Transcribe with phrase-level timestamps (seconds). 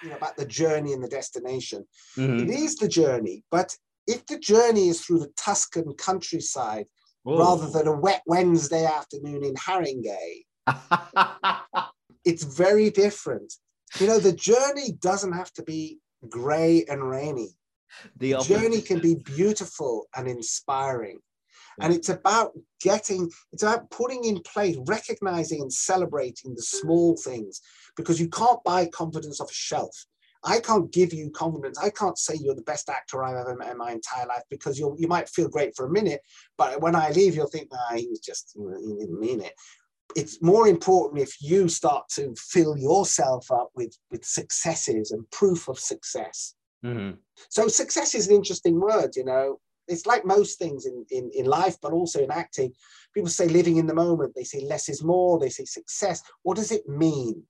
[0.00, 1.86] you know, about the journey and the destination.
[2.16, 2.42] Mhm.
[2.42, 3.76] It is the journey, but
[4.06, 6.86] if the journey is through the Tuscan countryside
[7.24, 7.38] Whoa.
[7.38, 10.46] rather than a wet Wednesday afternoon in Haringey,
[12.24, 13.52] it's very different.
[14.00, 17.56] You know, the journey doesn't have to be grey and rainy.
[18.16, 21.20] the The journey can be beautiful and inspiring.
[21.80, 27.60] And it's about getting, it's about putting in place, recognizing and celebrating the small things
[27.98, 30.06] because you can't buy confidence off a shelf.
[30.44, 31.78] I can't give you confidence.
[31.78, 34.78] I can't say you're the best actor I've ever met in my entire life because
[34.78, 36.22] you you might feel great for a minute,
[36.56, 39.40] but when I leave, you'll think, nah, he was just, you know, he didn't mean
[39.42, 39.52] it.
[40.14, 45.68] It's more important if you start to fill yourself up with, with successes and proof
[45.68, 46.54] of success.
[46.84, 47.18] Mhm.
[47.50, 49.60] So success is an interesting word, you know.
[49.88, 52.72] It's like most things in, in, in life, but also in acting.
[53.12, 56.22] People say living in the moment, they say less is more, they say success.
[56.42, 57.44] What does it mean?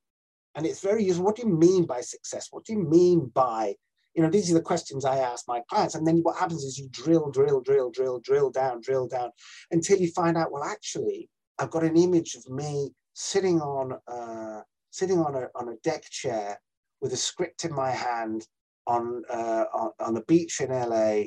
[0.59, 1.25] And it's very useful.
[1.25, 2.49] What do you mean by success?
[2.51, 3.77] What do you mean by,
[4.15, 5.95] you know, these are the questions I ask my clients.
[5.95, 9.31] And then what happens is you drill, drill, drill, drill, drill down, drill down
[9.71, 14.63] until you find out, well, actually, I've got an image of me sitting on uh,
[14.91, 16.61] sitting on a on a deck chair
[17.01, 18.45] with a script in my hand
[18.89, 21.27] on uh, on, on the beach in LA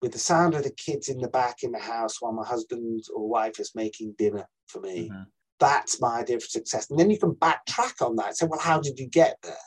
[0.00, 3.04] with the sound of the kids in the back in the house while my husband
[3.14, 5.10] or wife is making dinner for me.
[5.10, 5.26] Mhm.
[5.62, 6.90] That's my idea of success.
[6.90, 9.66] And then you can backtrack on that and say, well, how did you get there?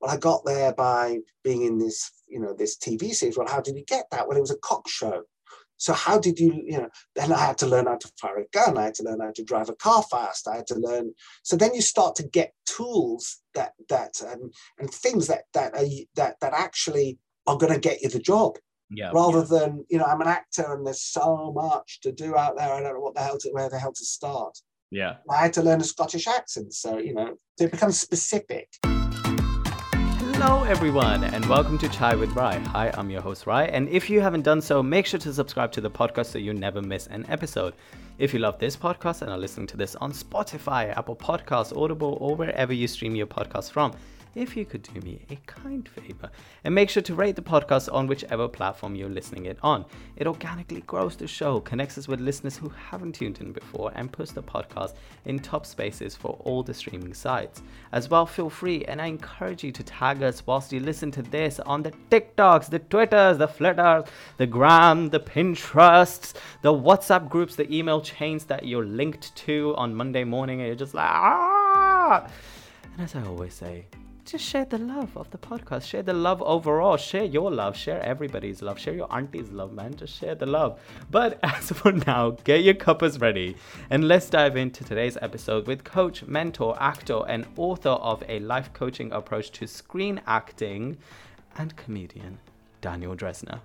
[0.00, 1.98] Well, I got there by being in this,
[2.28, 3.36] you know, this TV series.
[3.36, 4.26] Well, how did you get that?
[4.26, 5.22] Well, it was a cock show.
[5.78, 8.44] So how did you, you know, then I had to learn how to fire a
[8.52, 8.78] gun.
[8.78, 10.46] I had to learn how to drive a car fast.
[10.46, 11.12] I had to learn.
[11.42, 15.86] So then you start to get tools that that and and things that that are,
[16.14, 18.52] that that actually are going to get you the job
[18.90, 19.10] Yeah.
[19.12, 22.72] rather than you know I'm an actor and there's so much to do out there.
[22.72, 24.54] I don't know what the hell to where the hell to start.
[24.92, 25.14] Yeah.
[25.30, 28.68] I had to learn a Scottish accent, so you know so it becomes specific.
[28.84, 32.58] Hello, everyone, and welcome to Chai with Rai.
[32.58, 35.72] Hi, I'm your host, Rai, and if you haven't done so, make sure to subscribe
[35.72, 37.72] to the podcast so you never miss an episode.
[38.18, 42.18] If you love this podcast and are listening to this on Spotify, Apple Podcasts, Audible,
[42.20, 43.92] or wherever you stream your podcast from,
[44.34, 46.30] if you could do me a kind favor
[46.64, 49.84] and make sure to rate the podcast on whichever platform you're listening it on.
[50.16, 54.12] It organically grows the show, connects us with listeners who haven't tuned in before, and
[54.12, 54.94] puts the podcast
[55.24, 57.62] in top spaces for all the streaming sites.
[57.92, 61.22] As well, feel free and I encourage you to tag us whilst you listen to
[61.22, 64.04] this on the TikToks, the Twitters, the Flitters,
[64.36, 69.94] the Gram, the Pinterests, the WhatsApp groups, the email chains that you're linked to on
[69.94, 72.26] Monday morning, and you're just like, ah!
[72.92, 73.86] And as I always say,
[74.24, 75.84] just share the love of the podcast.
[75.84, 76.96] Share the love overall.
[76.96, 77.76] Share your love.
[77.76, 78.78] Share everybody's love.
[78.78, 79.94] Share your auntie's love, man.
[79.94, 80.80] Just share the love.
[81.10, 83.56] But as for now, get your cuppers ready
[83.90, 88.72] and let's dive into today's episode with coach, mentor, actor, and author of a life
[88.72, 90.98] coaching approach to screen acting
[91.56, 92.38] and comedian
[92.80, 93.60] Daniel Dresner.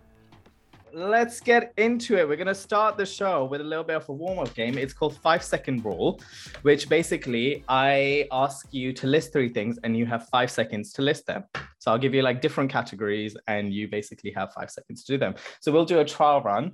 [0.94, 2.28] Let's get into it.
[2.28, 4.78] We're going to start the show with a little bit of a warm up game.
[4.78, 6.22] It's called Five Second Rule,
[6.62, 11.02] which basically I ask you to list three things and you have five seconds to
[11.02, 11.44] list them.
[11.80, 15.18] So I'll give you like different categories and you basically have five seconds to do
[15.18, 15.36] them.
[15.60, 16.74] So we'll do a trial run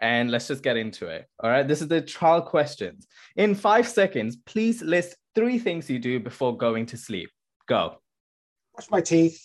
[0.00, 1.26] and let's just get into it.
[1.42, 1.66] All right.
[1.66, 3.06] This is the trial questions.
[3.36, 7.30] In five seconds, please list three things you do before going to sleep.
[7.66, 7.96] Go.
[8.74, 9.40] Brush my teeth,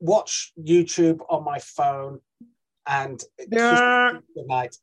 [0.00, 2.20] watch YouTube on my phone,
[2.88, 4.12] and Yeah.
[4.34, 4.76] good night.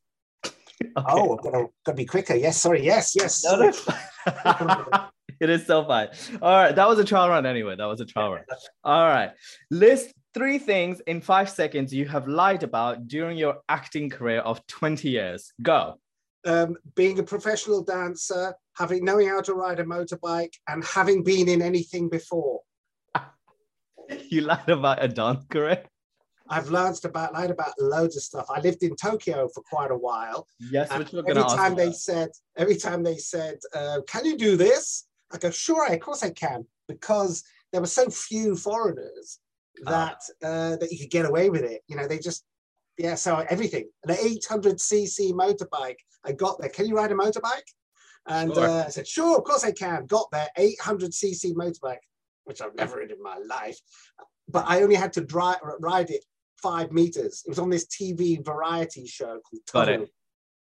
[0.44, 0.54] Okay.
[0.96, 2.34] Oh, I've got to, got to be quicker.
[2.34, 2.84] Yes, sorry.
[2.84, 3.44] Yes, yes.
[3.44, 5.08] No, that's fine.
[5.40, 6.08] it is so fine.
[6.42, 7.76] All right, that was a trial run anyway.
[7.76, 8.44] That was a trial run.
[8.84, 9.30] All right,
[9.70, 14.64] list three things in five seconds you have lied about during your acting career of
[14.66, 15.52] 20 years.
[15.62, 15.98] Go.
[16.46, 21.48] um, being a professional dancer, having knowing how to ride a motorbike, and having been
[21.48, 22.60] in anything before.
[24.28, 25.82] You lied about a dance career.
[26.48, 28.46] I've learned about lied about loads of stuff.
[28.50, 30.46] I lived in Tokyo for quite a while.
[30.58, 31.96] Yes, which we're every time they about.
[31.96, 36.22] said, every time they said, uh, "Can you do this?" I go, "Sure, of course
[36.22, 39.40] I can," because there were so few foreigners
[39.86, 39.90] Ah.
[39.90, 41.82] that uh, that you could get away with it.
[41.88, 42.44] You know, they just
[42.96, 43.14] yeah.
[43.16, 45.98] So everything, an 800cc motorbike.
[46.24, 46.70] I got there.
[46.70, 47.68] Can you ride a motorbike?
[48.28, 48.68] And Sure.
[48.68, 51.98] uh, I said, "Sure, of course I can." Got there, 800cc motorbike,
[52.44, 53.78] which I've never ridden in my life,
[54.48, 56.24] but I only had to drive ride it
[56.62, 57.42] five meters.
[57.46, 59.92] It was on this TV variety show called Got it.
[59.92, 60.06] Tunnel.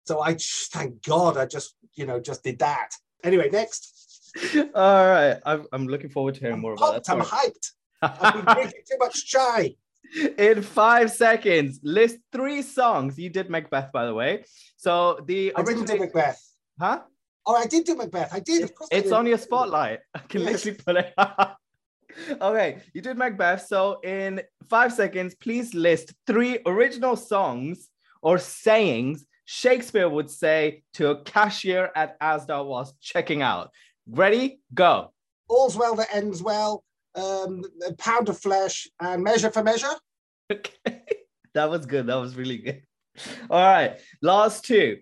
[0.06, 2.90] So I just, thank God I just, you know, just did that.
[3.22, 4.32] Anyway, next.
[4.74, 7.12] All right, I'm, I'm looking forward to hearing I'm more about pumped, that.
[7.16, 7.70] I'm hyped.
[8.02, 9.76] I've been drinking too much chai.
[10.38, 13.18] In five seconds, list three songs.
[13.18, 14.44] You did Macbeth, by the way.
[14.76, 16.42] So the I didn't do original, Macbeth.
[16.78, 17.00] huh?
[17.46, 18.32] Oh, I did do Macbeth.
[18.34, 18.62] I did.
[18.64, 19.12] Of course I It's did.
[19.14, 20.00] on your spotlight.
[20.14, 20.64] I can Yes.
[20.64, 21.14] literally pull it.
[22.40, 23.66] Okay, you did Macbeth.
[23.66, 27.88] So in five seconds, please list three original songs
[28.22, 33.70] or sayings Shakespeare would say to a cashier at Asda whilst checking out.
[34.08, 34.60] Ready?
[34.72, 35.12] Go.
[35.48, 36.84] All's well that ends well.
[37.14, 37.62] Um,
[37.98, 39.92] pound of flesh and measure for measure.
[40.50, 41.02] Okay.
[41.54, 42.06] that was good.
[42.06, 42.82] That was really good.
[43.50, 43.98] All right.
[44.22, 44.98] Last two.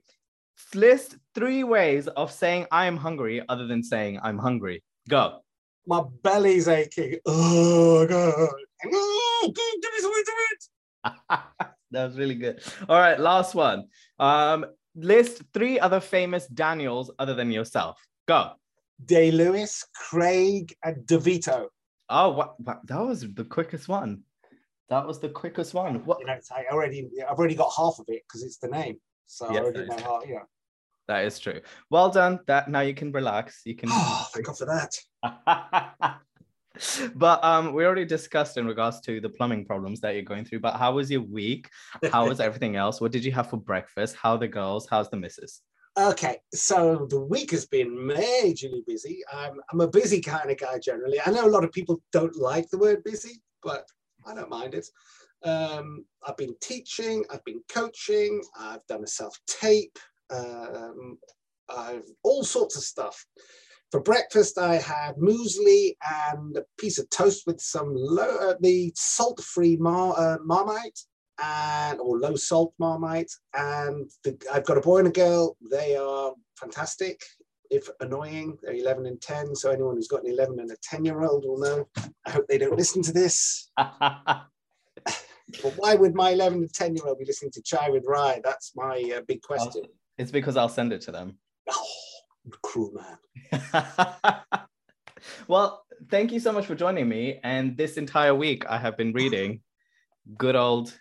[0.74, 4.82] List three ways of saying I am hungry other than saying I'm hungry.
[5.08, 5.40] Go.
[5.86, 7.18] My belly's aching.
[7.26, 8.50] Oh god.
[8.84, 11.40] Oh, God, do it, do it,
[11.90, 12.60] that was really good.
[12.88, 13.88] All right, last one.
[14.18, 18.00] Um, list three other famous Daniels other than yourself.
[18.26, 18.52] Go.
[19.04, 21.66] Day Lewis, Craig, and DeVito.
[22.08, 24.22] Oh, what, what, that was the quickest one.
[24.88, 26.04] That was the quickest one.
[26.04, 26.20] What?
[26.20, 28.98] You know, I already, I've already got half of it because it's the name.
[29.26, 30.42] So I already know how, yeah.
[31.08, 31.60] That is true.
[31.90, 32.40] Well done.
[32.46, 33.62] That now you can relax.
[33.64, 33.88] You can.
[33.92, 34.96] Oh, thank God for that.
[37.14, 40.60] but um, we already discussed in regards to the plumbing problems that you're going through.
[40.60, 41.68] But how was your week?
[42.10, 43.00] How was everything else?
[43.00, 44.16] What did you have for breakfast?
[44.16, 44.86] How are the girls?
[44.88, 45.62] How's the missus?
[45.98, 49.22] Okay, so the week has been majorly busy.
[49.30, 51.18] I'm, I'm a busy kind of guy generally.
[51.24, 53.84] I know a lot of people don't like the word busy, but
[54.26, 54.86] I don't mind it.
[55.44, 59.98] Um, I've been teaching, I've been coaching, I've done a self tape,
[60.32, 61.18] um,
[61.68, 63.24] I've all sorts of stuff.
[63.90, 65.96] For breakfast, I had muesli
[66.32, 70.98] and a piece of toast with some low, uh, the salt-free mar, uh, marmite
[71.42, 73.30] and or low salt marmite.
[73.54, 75.56] And the, I've got a boy and a girl.
[75.70, 77.20] They are fantastic,
[77.70, 78.56] if annoying.
[78.62, 79.54] They're 11 and 10.
[79.56, 81.86] So anyone who's got an 11 and a 10 year old will know.
[82.26, 83.70] I hope they don't listen to this.
[85.62, 88.40] But why would my 11 and 10 year old be listening to Chai with Rai?
[88.42, 89.82] That's my uh, big question.
[90.18, 91.38] It's because I'll send it to them.
[91.70, 91.86] Oh,
[92.62, 93.82] cruel man.
[95.48, 97.40] well, thank you so much for joining me.
[97.42, 99.60] And this entire week, I have been reading
[100.36, 100.96] good old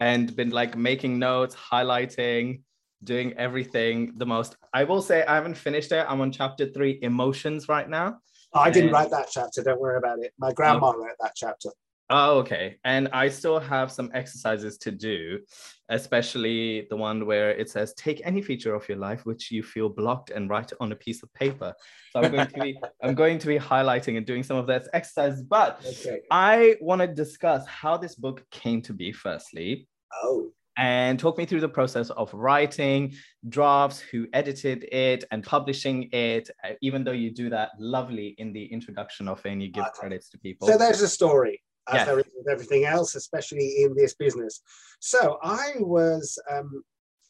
[0.00, 2.62] and been like making notes, highlighting,
[3.02, 4.56] doing everything the most.
[4.72, 6.04] I will say I haven't finished it.
[6.08, 8.18] I'm on chapter three, emotions right now.
[8.52, 9.62] Oh, I didn't write that chapter.
[9.62, 10.32] Don't worry about it.
[10.38, 11.70] My grandma wrote that chapter.
[12.16, 12.76] Oh, okay.
[12.84, 15.40] And I still have some exercises to do,
[15.88, 19.88] especially the one where it says take any feature of your life which you feel
[19.88, 21.74] blocked and write it on a piece of paper.
[22.12, 24.86] So I'm going to be I'm going to be highlighting and doing some of that
[24.92, 25.42] exercise.
[25.42, 26.20] But Okay.
[26.30, 29.88] I want to discuss how this book came to be, firstly,
[30.22, 33.12] Oh, and talk me through the process of writing
[33.48, 36.48] drafts, who edited it, and publishing it.
[36.62, 39.82] uh, Even though you do that lovely in the introduction of it and you give
[39.82, 39.98] Okay.
[39.98, 40.68] credits to people.
[40.68, 42.06] So there's a story, as Yes.
[42.06, 44.62] there is with everything else, especially in this business.
[45.00, 46.82] So I was, um,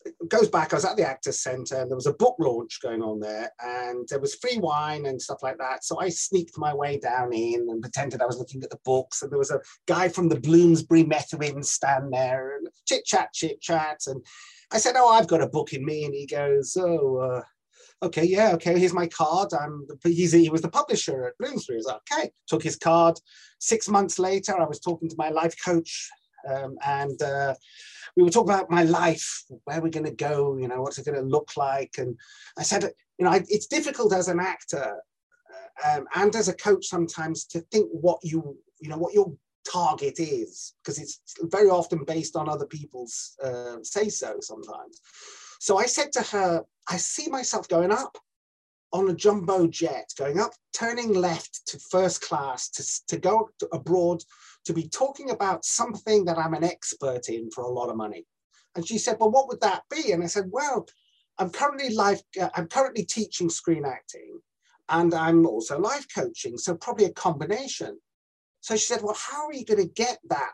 [0.04, 2.80] it goes back, I was at the Actors Centre and there was a book launch
[2.82, 5.82] going on there and there was free wine and stuff like that.
[5.82, 9.22] So I sneaked my way down in and pretended I was looking at the books
[9.22, 13.60] and there was a guy from the Bloomsbury Methuen stand there and chit chat, chit
[13.62, 14.00] chat.
[14.06, 14.24] And
[14.70, 16.04] I said, oh, I've got a book in me.
[16.04, 17.42] And he goes, oh, uh,
[18.04, 19.52] okay, yeah, okay, here's my card.
[19.52, 21.80] I'm the, he's, he was the publisher at Bloomsbury.
[21.82, 23.18] Like, okay, took his card.
[23.58, 26.10] Six months later, I was talking to my life coach,
[26.48, 27.54] um, and uh,
[28.16, 31.06] we were talking about my life, where we're going to go, you know, what's it
[31.06, 31.94] going to look like.
[31.98, 32.16] And
[32.58, 32.84] I said,
[33.18, 35.00] you know, I, it's difficult as an actor
[35.84, 39.32] uh, um, and as a coach sometimes to think what you, you know, what your
[39.70, 45.00] target is, because it's very often based on other people's uh, say so sometimes.
[45.64, 48.18] So I said to her, I see myself going up
[48.92, 54.22] on a jumbo jet, going up, turning left to first class to, to go abroad
[54.66, 58.26] to be talking about something that I'm an expert in for a lot of money.
[58.74, 60.12] And she said, Well, what would that be?
[60.12, 60.86] And I said, Well,
[61.38, 64.40] I'm currently life, uh, I'm currently teaching screen acting
[64.90, 66.58] and I'm also life coaching.
[66.58, 67.98] So probably a combination.
[68.60, 70.52] So she said, Well, how are you going to get that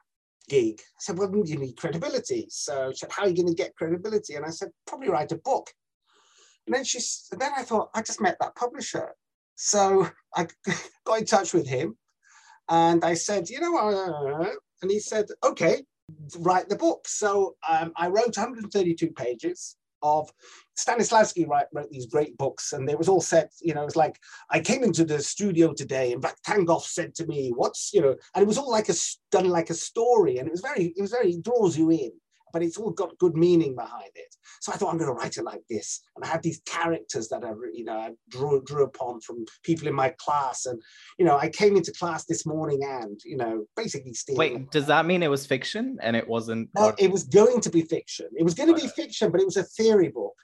[0.51, 0.81] gig?
[0.81, 2.47] I said, Well, you need credibility.
[2.51, 4.35] So she said, How are you going to get credibility?
[4.35, 5.71] And I said, Probably write a book.
[6.67, 9.15] And then she's, then I thought, I just met that publisher.
[9.55, 10.47] So I
[11.05, 11.97] got in touch with him
[12.69, 15.83] and I said, you know, and he said, okay,
[16.39, 17.07] write the book.
[17.09, 20.33] So um, I wrote 132 pages of
[20.79, 23.53] Stanislavski wrote, wrote these great books, and they was all set.
[23.61, 24.19] You know, it was like
[24.51, 28.43] I came into the studio today, and Vakhtangov said to me, "What's you know?" And
[28.43, 28.95] it was all like a
[29.31, 32.13] done like a story, and it was very, it was very it draws you in,
[32.53, 34.35] but it's all got good meaning behind it.
[34.61, 37.29] So I thought I'm going to write it like this, and I had these characters
[37.29, 40.81] that I, you know, I drew drew upon from people in my class, and
[41.19, 44.39] you know, I came into class this morning and you know, basically stealing.
[44.39, 46.71] Wait, does that mean it was fiction and it wasn't?
[46.77, 48.27] No, it was going to be fiction.
[48.37, 50.35] It was going to be fiction, but it was a theory book.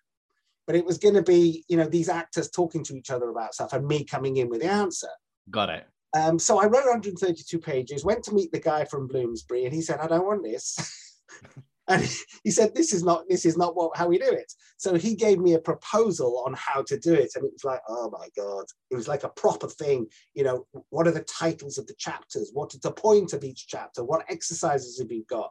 [0.67, 3.55] But it was going to be, you know, these actors talking to each other about
[3.55, 5.09] stuff and me coming in with the answer.
[5.49, 5.87] Got it.
[6.17, 9.83] Um, so I wrote 132 pages, went to meet the guy from Bloomsbury, and he
[9.83, 10.77] said, I don't want this.
[11.89, 12.09] and
[12.45, 14.53] he said, This is not this is not what how we do it.
[14.77, 17.33] So he gave me a proposal on how to do it.
[17.35, 18.65] And it was like, oh my God.
[18.91, 20.07] It was like a proper thing.
[20.35, 22.51] You know, what are the titles of the chapters?
[22.53, 24.05] What is the point of each chapter?
[24.05, 25.51] What exercises have you got?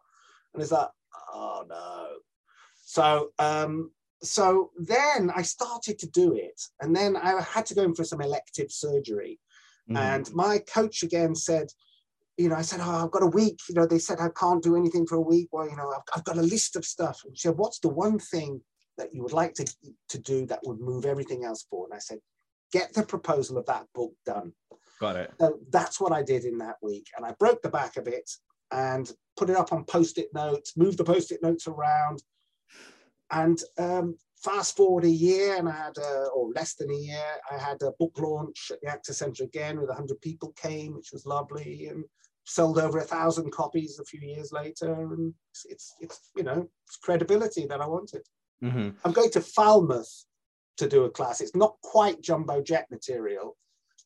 [0.54, 0.90] And it's like,
[1.34, 2.08] oh no.
[2.84, 6.62] So um, so then I started to do it.
[6.82, 9.40] And then I had to go in for some elective surgery.
[9.90, 9.98] Mm-hmm.
[9.98, 11.68] And my coach again said,
[12.38, 13.60] you know, I said, oh, I've got a week.
[13.70, 15.50] You know, they said I can't do anything for a week.
[15.52, 17.22] Well, you know, I've, I've got a list of stuff.
[17.26, 18.62] And she said, what's the one thing
[18.98, 19.76] that you would like to,
[20.10, 21.88] to do that would move everything else forward?
[21.92, 22.20] And I said,
[22.72, 24.52] get the proposal of that book done.
[25.00, 25.34] Got it.
[25.40, 27.08] So that's what I did in that week.
[27.16, 28.30] And I broke the back of it
[28.72, 32.22] and put it up on post-it notes, moved the post-it notes around.
[33.32, 37.32] And um, fast forward a year and I had, a, or less than a year,
[37.52, 41.12] I had a book launch at the Actors Centre again with 100 people came, which
[41.12, 41.88] was lovely.
[41.88, 42.04] And
[42.46, 44.94] sold over a thousand copies a few years later.
[44.94, 48.22] And it's, it's, it's you know, it's credibility that I wanted.
[48.64, 48.90] Mm-hmm.
[49.04, 50.26] I'm going to Falmouth
[50.78, 51.42] to do a class.
[51.42, 53.58] It's not quite jumbo jet material,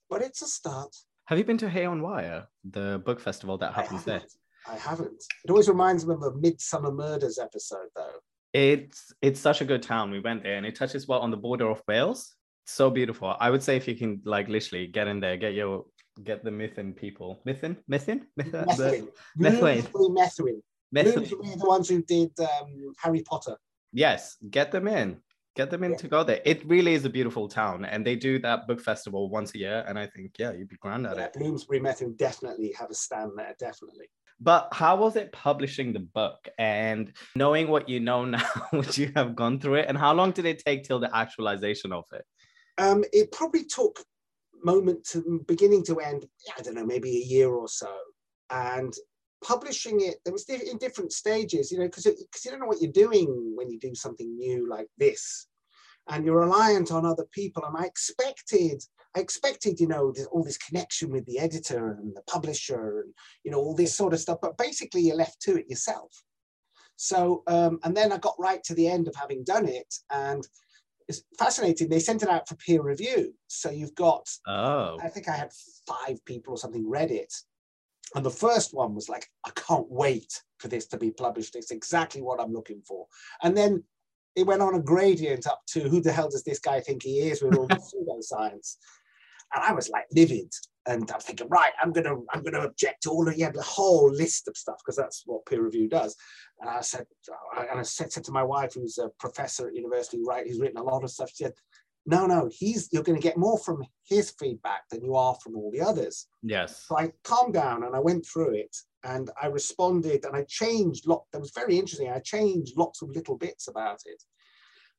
[0.09, 0.95] but it's a start.
[1.25, 4.21] Have you been to Hay on Wye, the book festival that happens I there?
[4.67, 5.23] I haven't.
[5.45, 8.15] It always reminds me of a Midsomer Murders episode, though.
[8.53, 10.09] It's it's such a good town.
[10.09, 12.35] We went there, and it touches well on the border of Wales.
[12.65, 13.35] So beautiful.
[13.39, 15.85] I would say if you can like literally get in there, get your
[16.23, 17.41] get the Mythin people.
[17.45, 17.77] Mythin?
[17.89, 18.21] Mythin?
[18.37, 19.07] Methuen.
[19.37, 19.83] Methuen.
[20.13, 20.61] Methuen.
[20.91, 21.23] Methuen.
[21.23, 23.55] the ones who did um, Harry Potter.
[23.93, 25.17] Yes, get them in.
[25.55, 25.97] Get them in Yeah.
[25.97, 26.41] to go there.
[26.45, 29.83] It really is a beautiful town, and they do that book festival once a year.
[29.87, 31.33] And I think, yeah, you'd be grand at Yeah, it.
[31.33, 34.05] Bloomsbury Methuen definitely have a stand there, definitely.
[34.39, 38.43] But how was it publishing the book and knowing what you know now?
[38.71, 39.87] would you have gone through it?
[39.89, 42.23] And how long did it take till the actualization of it?
[42.77, 43.99] Um, it probably took
[44.63, 46.25] moment to beginning to end.
[46.57, 47.93] I don't know, maybe a year or so,
[48.49, 48.93] and
[49.43, 50.17] publishing it.
[50.23, 53.69] There was in different stages, you know, because you don't know what you're doing when
[53.69, 55.47] you do something new like this,
[56.07, 57.63] and you're reliant on other people.
[57.65, 58.83] And I expected.
[59.15, 63.13] I expected, you know, all this connection with the editor and the publisher and,
[63.43, 66.11] you know, all this sort of stuff, but basically you're left to it yourself.
[66.95, 70.47] So, um, and then I got right to the end of having done it and
[71.09, 71.89] it's fascinating.
[71.89, 73.33] They sent it out for peer review.
[73.47, 75.51] So you've got, Oh, I think I had
[75.87, 77.33] five people or something read it.
[78.15, 81.55] And the first one was like, I can't wait for this to be published.
[81.55, 83.07] It's exactly what I'm looking for.
[83.43, 83.83] And then
[84.35, 87.19] it went on a gradient up to who the hell does this guy think he
[87.19, 87.75] is with all the
[88.33, 88.75] pseudoscience?
[89.53, 90.51] And I was like livid.
[90.85, 94.11] And I'm thinking, right, I'm gonna, I'm gonna object to all of had a whole
[94.11, 96.15] list of stuff because that's what peer review does.
[96.59, 97.05] And I said,
[97.59, 100.79] and I said, said to my wife, who's a professor at university, right, who's written
[100.79, 101.29] a lot of stuff.
[101.29, 101.53] She said,
[102.05, 105.55] no, no, he's you're going to get more from his feedback than you are from
[105.55, 106.27] all the others.
[106.41, 106.85] yes.
[106.87, 111.07] So I calmed down and I went through it and I responded and I changed
[111.07, 111.25] lot.
[111.31, 112.09] That was very interesting.
[112.09, 114.21] I changed lots of little bits about it,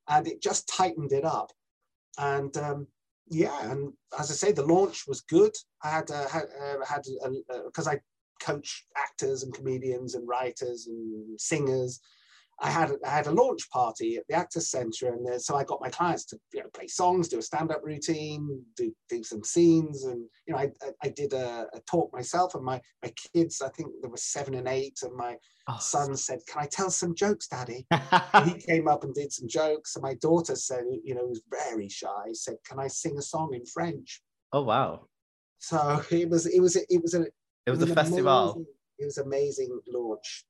[0.07, 1.51] and it just tightened it up.
[2.17, 2.87] And um,
[3.31, 5.53] yeah, and as I say, the launch was good.
[5.83, 7.03] I had uh, had uh, had
[7.65, 7.99] because I
[8.41, 12.01] coach actors and comedians and writers and singers.
[12.63, 15.63] I had I had a launch party at the Actors Centre, and uh, so I
[15.63, 19.43] got my clients to you know play songs, do a stand-up routine, do do some
[19.43, 20.69] scenes, and you know I
[21.03, 24.53] I, did a, a talk myself, and my my kids I think there were seven
[24.55, 25.37] and eight, and my
[25.67, 25.77] Oh.
[25.79, 27.85] son said, "Can I tell some jokes, Daddy?"
[28.45, 31.87] He came up and did some jokes, and my daughter said, you know, was very
[31.87, 34.21] shy, said, "Can I sing a song in French?"
[34.53, 35.05] oh wow.
[35.59, 37.25] So it was it was it was a
[37.67, 38.51] It was a festival.
[38.53, 38.65] amazing-
[38.99, 40.45] it was amazing launch.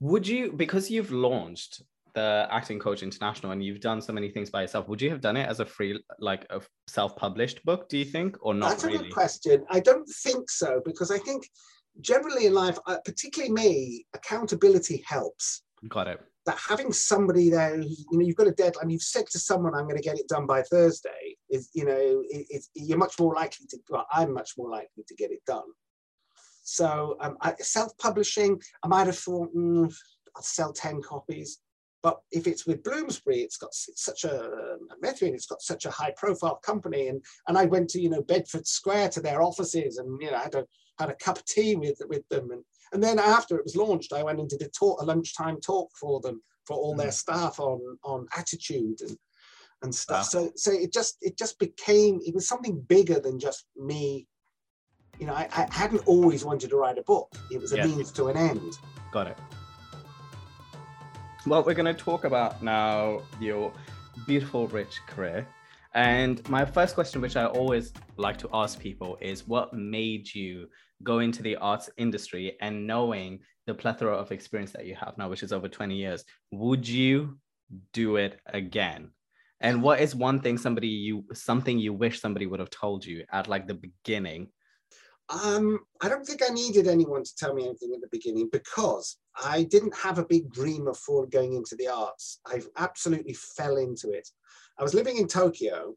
[0.00, 1.82] Would you, because you've launched
[2.14, 5.20] the Acting Coach International and you've done so many things by yourself, would you have
[5.20, 7.88] done it as a free, like a self-published book?
[7.88, 9.64] Do you think, or not That's a good question.
[9.70, 11.48] I don't think so because I think
[12.00, 15.62] generally in life, uh, particularly me, accountability helps.
[15.88, 16.20] Got it.
[16.46, 18.90] That having somebody there, you know, you've got a deadline.
[18.90, 22.24] You've said to someone, "I'm going to get it done by Thursday." Is you know,
[22.30, 23.78] it, it's you're much more likely to.
[23.90, 25.68] Well, I'm much more likely to get it done.
[26.62, 29.92] So um, self-publishing, I might have thought, mm,
[30.36, 31.58] I'll sell ten copies.
[32.02, 36.60] But if it's with Bloomsbury, it's got such a Methuen, it's got such a high-profile
[36.64, 40.30] company, and and I went to you know Bedford Square to their offices, and you
[40.30, 40.66] know I had a
[40.98, 44.12] had a cup of tea with with them, and and then after it was launched,
[44.12, 47.60] I went and did a talk, a lunchtime talk for them for all their staff
[47.60, 49.16] on on attitude and
[49.82, 50.26] and stuff.
[50.26, 54.26] So so it just it just became it was something bigger than just me.
[55.20, 57.30] You know, I, I hadn't always wanted to write a book.
[57.50, 57.86] It was a Yeah.
[57.86, 58.78] means to an end.
[59.12, 59.38] Got it.
[61.46, 63.70] Well, we're going to talk about now your
[64.26, 65.46] beautiful, rich career.
[65.92, 70.68] And my first question, which I always like to ask people, is what made you
[71.02, 75.28] go into the arts industry and knowing the plethora of experience that you have now,
[75.28, 77.38] which is over 20 years, would you
[77.92, 79.10] do it again?
[79.60, 83.26] And what is one thing somebody you something you wish somebody would have told you
[83.30, 84.48] at like the beginning?
[85.30, 89.18] Um, I don't think I needed anyone to tell me anything at the beginning because
[89.42, 90.98] I didn't have a big dream of
[91.30, 92.40] going into the arts.
[92.46, 94.28] I absolutely fell into it.
[94.78, 95.94] I was living in Tokyo,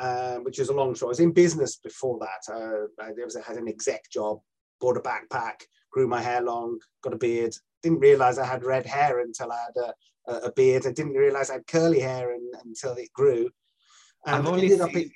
[0.00, 1.10] um, which is a long story.
[1.10, 2.52] I was in business before that.
[2.52, 4.40] Uh, I was, I had an exec job,
[4.80, 5.62] bought a backpack,
[5.92, 7.54] grew my hair long, got a beard.
[7.82, 9.92] Didn't realize I had red hair until I had
[10.32, 10.86] a, a beard.
[10.86, 13.50] I didn't realize I had curly hair and, until it grew.
[14.26, 15.10] And I've only seen, in,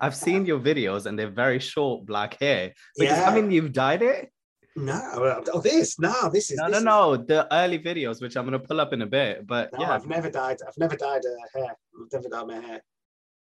[0.00, 2.72] I've seen your videos and they're very short black hair.
[2.96, 3.30] Because yeah.
[3.30, 4.30] I mean, you've dyed it.
[4.74, 7.18] No, oh, this no, this is no, this no, is...
[7.18, 7.24] no.
[7.24, 10.06] The early videos, which I'm gonna pull up in a bit, but no, yeah, I've
[10.06, 10.58] never dyed.
[10.66, 11.72] I've never dyed a hair.
[11.72, 12.80] I've never dyed my hair.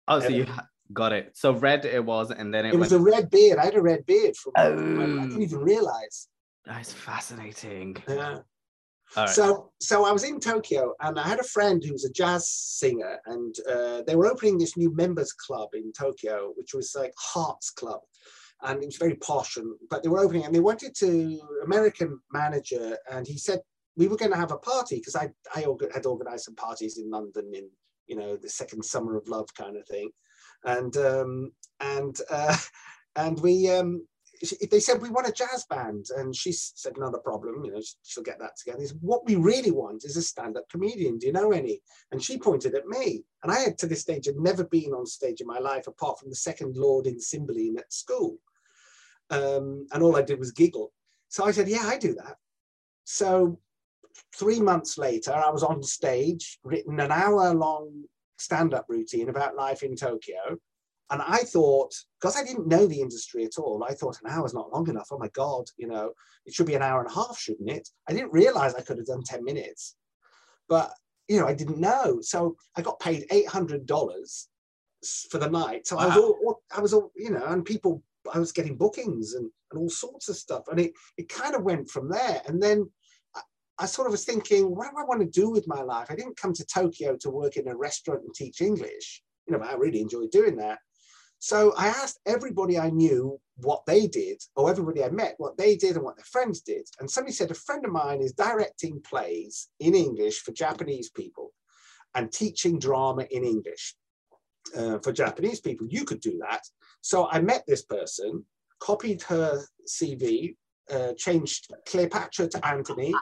[0.10, 0.46] Oh, so you
[0.92, 1.32] got it.
[1.34, 3.58] So red it was, and then it, it was a red beard.
[3.58, 4.52] I had a red beard from.
[4.58, 4.74] Oh.
[4.74, 6.28] I didn't even realize.
[6.66, 8.04] That's fascinating.
[8.08, 8.40] Yeah.
[9.28, 12.50] So, so I was in Tokyo, and I had a friend who was a jazz
[12.50, 17.14] singer, and uh, they were opening this new members club in Tokyo, which was like
[17.18, 18.02] Hearts Club
[18.64, 19.58] and it was very posh.
[19.58, 23.60] And but they were opening, and they wanted to American manager, and he said
[23.96, 27.10] we were going to have a party because I I had organised some parties in
[27.10, 27.70] London in
[28.08, 30.10] you know the second summer of love kind of thing,
[30.66, 32.58] and um, and uh,
[33.16, 34.06] and we um,
[34.72, 37.82] they said we want a jazz band and she said not a problem you know
[38.04, 41.52] she'll get that together what we really want is a stand-up comedian do you know
[41.52, 41.80] any
[42.12, 45.06] and she pointed at me and i had to this stage had never been on
[45.06, 48.38] stage in my life apart from the second lord in cymbeline at school
[49.30, 50.92] um, and all I did was giggle.
[51.30, 52.36] So I said, yeah, I do that.
[53.06, 53.60] So
[54.36, 58.04] three months later, I was on stage, written an hour long
[58.38, 60.58] stand up routine about life in Tokyo.
[61.10, 64.54] And I thought, because I didn't know the industry at all, I thought an hour's
[64.54, 65.10] not long enough.
[65.12, 66.14] Oh my God, you know,
[66.46, 67.88] it should be an hour and a half, shouldn't it?
[68.10, 69.96] I didn't realize I could have done 10 minutes.
[70.70, 70.92] But,
[71.28, 72.20] you know, I didn't know.
[72.22, 74.48] So I got paid $800
[75.30, 75.88] for the night.
[75.88, 76.04] So wow.
[76.04, 79.34] I was all, all, I was all, you know, and people I was getting bookings
[79.34, 80.64] and, and all sorts of stuff.
[80.70, 82.42] And it, it kind of went from there.
[82.48, 82.90] And then
[83.36, 83.42] I,
[83.80, 86.08] I sort of was thinking, what do I want to do with my life?
[86.10, 89.60] I didn't come to Tokyo to work in a restaurant and teach English, you know,
[89.60, 90.80] but I really enjoyed doing that.
[91.44, 95.76] So I asked everybody I knew what they did, or everybody I met what they
[95.76, 96.88] did and what their friends did.
[97.02, 101.52] And somebody said, a friend of mine is directing plays in English for Japanese people
[102.16, 103.94] and teaching drama in English
[104.78, 105.86] uh, for Japanese people.
[105.90, 106.62] You could do that.
[107.02, 108.46] So I met this person,
[108.80, 110.56] copied her CV,
[110.90, 113.14] uh, changed Cleopatra to Antony.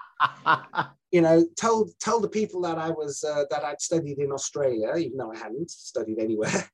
[1.11, 4.93] you know, told told the people that I was uh, that I'd studied in Australia,
[4.95, 6.69] even though I hadn't studied anywhere,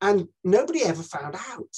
[0.00, 1.74] and nobody ever found out.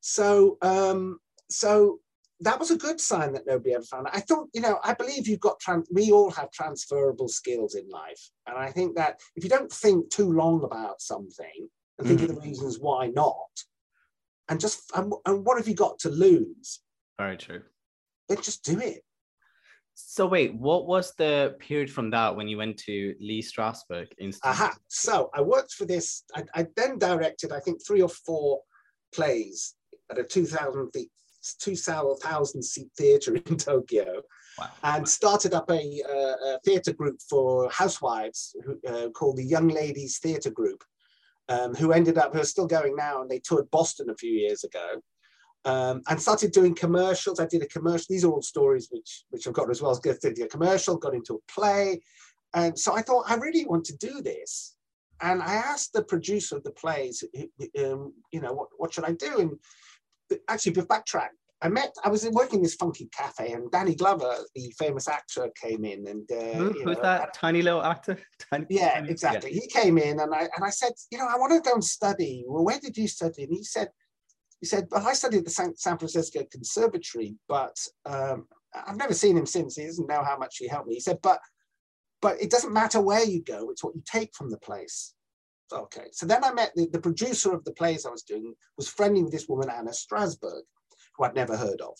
[0.00, 1.18] So um,
[1.50, 2.00] so
[2.40, 4.16] that was a good sign that nobody ever found out.
[4.16, 7.88] I thought, you know, I believe you've got trans- we all have transferable skills in
[7.88, 12.20] life, and I think that if you don't think too long about something and think
[12.20, 12.24] mm.
[12.24, 13.50] of the reasons why not,
[14.48, 16.80] and just and, and what have you got to lose?
[17.18, 17.62] Very true.
[18.28, 19.02] Then just do it.
[19.94, 24.40] So wait, what was the period from that when you went to Lee Strasberg Institute?
[24.44, 24.74] Aha.
[24.88, 26.24] So I worked for this.
[26.34, 28.60] I, I then directed, I think, three or four
[29.14, 29.74] plays
[30.10, 30.90] at a 2,000
[31.58, 34.22] 2,000 seat theatre in Tokyo.
[34.58, 34.70] Wow.
[34.82, 40.18] And started up a, a theatre group for housewives who, uh, called the Young Ladies
[40.18, 40.84] Theatre Group
[41.48, 44.32] um, who ended up, who are still going now, and they toured Boston a few
[44.32, 45.00] years ago.
[45.64, 47.38] Um, and started doing commercials.
[47.38, 48.06] I did a commercial.
[48.10, 49.98] These are all stories which which I've got as well.
[50.04, 52.00] I did a commercial, got into a play,
[52.54, 54.74] and so I thought I really want to do this.
[55.20, 57.22] And I asked the producer of the plays,
[57.78, 59.38] um, you know, what what should I do?
[59.38, 61.28] And actually, backtrack.
[61.62, 65.48] I met, I was working in this funky cafe, and Danny Glover, the famous actor,
[65.60, 66.08] came in.
[66.08, 68.18] And uh, Who, who's know, that tiny little actor?
[68.50, 69.54] Tiny, yeah, tiny, exactly.
[69.54, 69.60] Yeah.
[69.62, 71.84] He came in, and I and I said, you know, I want to go and
[71.84, 72.44] study.
[72.48, 73.44] Well, where did you study?
[73.44, 73.90] And he said,
[74.62, 79.12] he said, well, I studied at the San, San Francisco Conservatory, but um, I've never
[79.12, 79.74] seen him since.
[79.76, 80.94] He doesn't know how much he helped me.
[80.94, 81.40] He said, but
[82.20, 85.14] but it doesn't matter where you go; it's what you take from the place.
[85.72, 86.06] Okay.
[86.12, 89.22] So then I met the, the producer of the plays I was doing was friendly
[89.22, 90.62] with this woman Anna Strasberg
[91.16, 91.96] who I'd never heard of,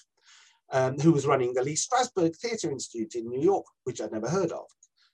[0.70, 4.28] um, who was running the Lee Strasberg Theatre Institute in New York, which I'd never
[4.28, 4.66] heard of.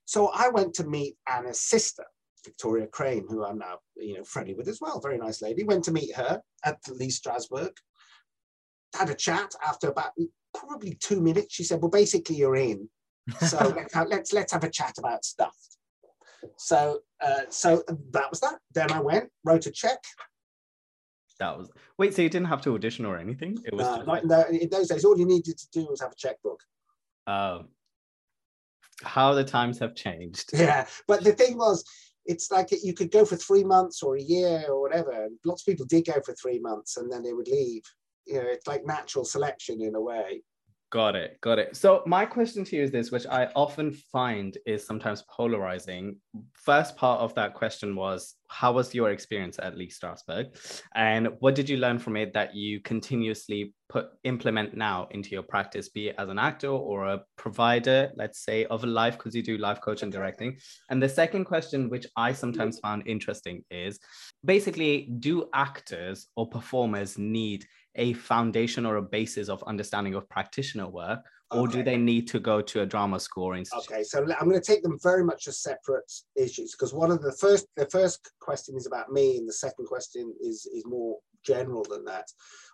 [0.04, 2.04] So I went to meet Anna's sister,
[2.44, 5.64] Victoria Crane, who I'm now you know friendly with as well, very nice lady.
[5.64, 7.72] Went to meet her at the Lee Strasberg,
[8.94, 10.12] had a chat after about
[10.54, 11.54] probably two minutes.
[11.54, 12.88] She said, "Well, basically, you're in,
[13.40, 15.56] so let's, let's let's have a chat about stuff."
[16.56, 18.58] So, uh, so that was that.
[18.72, 19.98] Then I went, wrote a check.
[21.40, 22.14] That was wait.
[22.14, 23.56] So you didn't have to audition or anything?
[23.64, 24.24] It was uh, just...
[24.24, 25.04] no, in those days.
[25.04, 26.60] All you needed to do was have a checkbook.
[27.26, 27.64] Oh,
[29.02, 30.50] how the times have changed.
[30.52, 31.84] Yeah, but the thing was,
[32.28, 35.28] it's like you could go for three months or a year or whatever.
[35.44, 37.82] Lots of people did go for three months and then they would leave.
[38.26, 40.42] You know, it's like natural selection in a way.
[40.90, 41.38] Got it.
[41.42, 41.76] Got it.
[41.76, 46.16] So my question to you is this, which I often find is sometimes polarizing.
[46.54, 50.46] First part of that question was, how was your experience at Lee Strasberg?
[50.94, 55.42] And what did you learn from it that you continuously put implement now into your
[55.42, 59.34] practice, be it as an actor or a provider, let's say, of a life, because
[59.34, 60.56] you do life coach and directing.
[60.88, 62.86] And the second question, which I sometimes mm-hmm.
[62.86, 63.98] found interesting, is
[64.42, 67.66] basically, do actors or performers need
[67.98, 71.78] a foundation or a basis of understanding of practitioner work or okay.
[71.78, 73.90] do they need to go to a drama school or institute?
[73.90, 77.22] Okay, so I'm going to take them very much as separate issues because one of
[77.22, 81.16] the first the first question is about me and the second question is is more
[81.44, 82.26] general than that.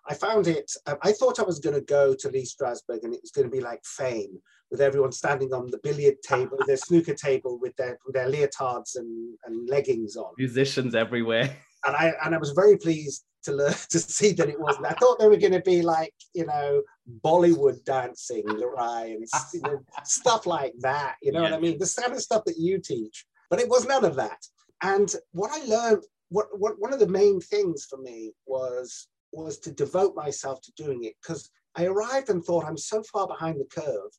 [0.09, 0.71] I found it.
[0.87, 3.49] Um, I thought I was going to go to Lee Strasberg and it was going
[3.49, 4.39] to be like Fame
[4.71, 8.97] with everyone standing on the billiard table, their snooker table with their with their leotards
[8.97, 10.33] and, and leggings on.
[10.37, 11.57] Musicians everywhere.
[11.87, 14.87] And I and I was very pleased to learn to see that it wasn't.
[14.87, 16.83] I thought they were going to be like you know
[17.25, 21.17] Bollywood dancing, right, and you know, stuff like that.
[21.23, 21.51] You know yeah.
[21.51, 21.79] what I mean?
[21.79, 24.41] The kind of stuff that you teach, but it was none of that.
[24.83, 29.59] And what I learned, what, what one of the main things for me was was
[29.59, 33.61] to devote myself to doing it because I arrived and thought I'm so far behind
[33.61, 34.11] the curve.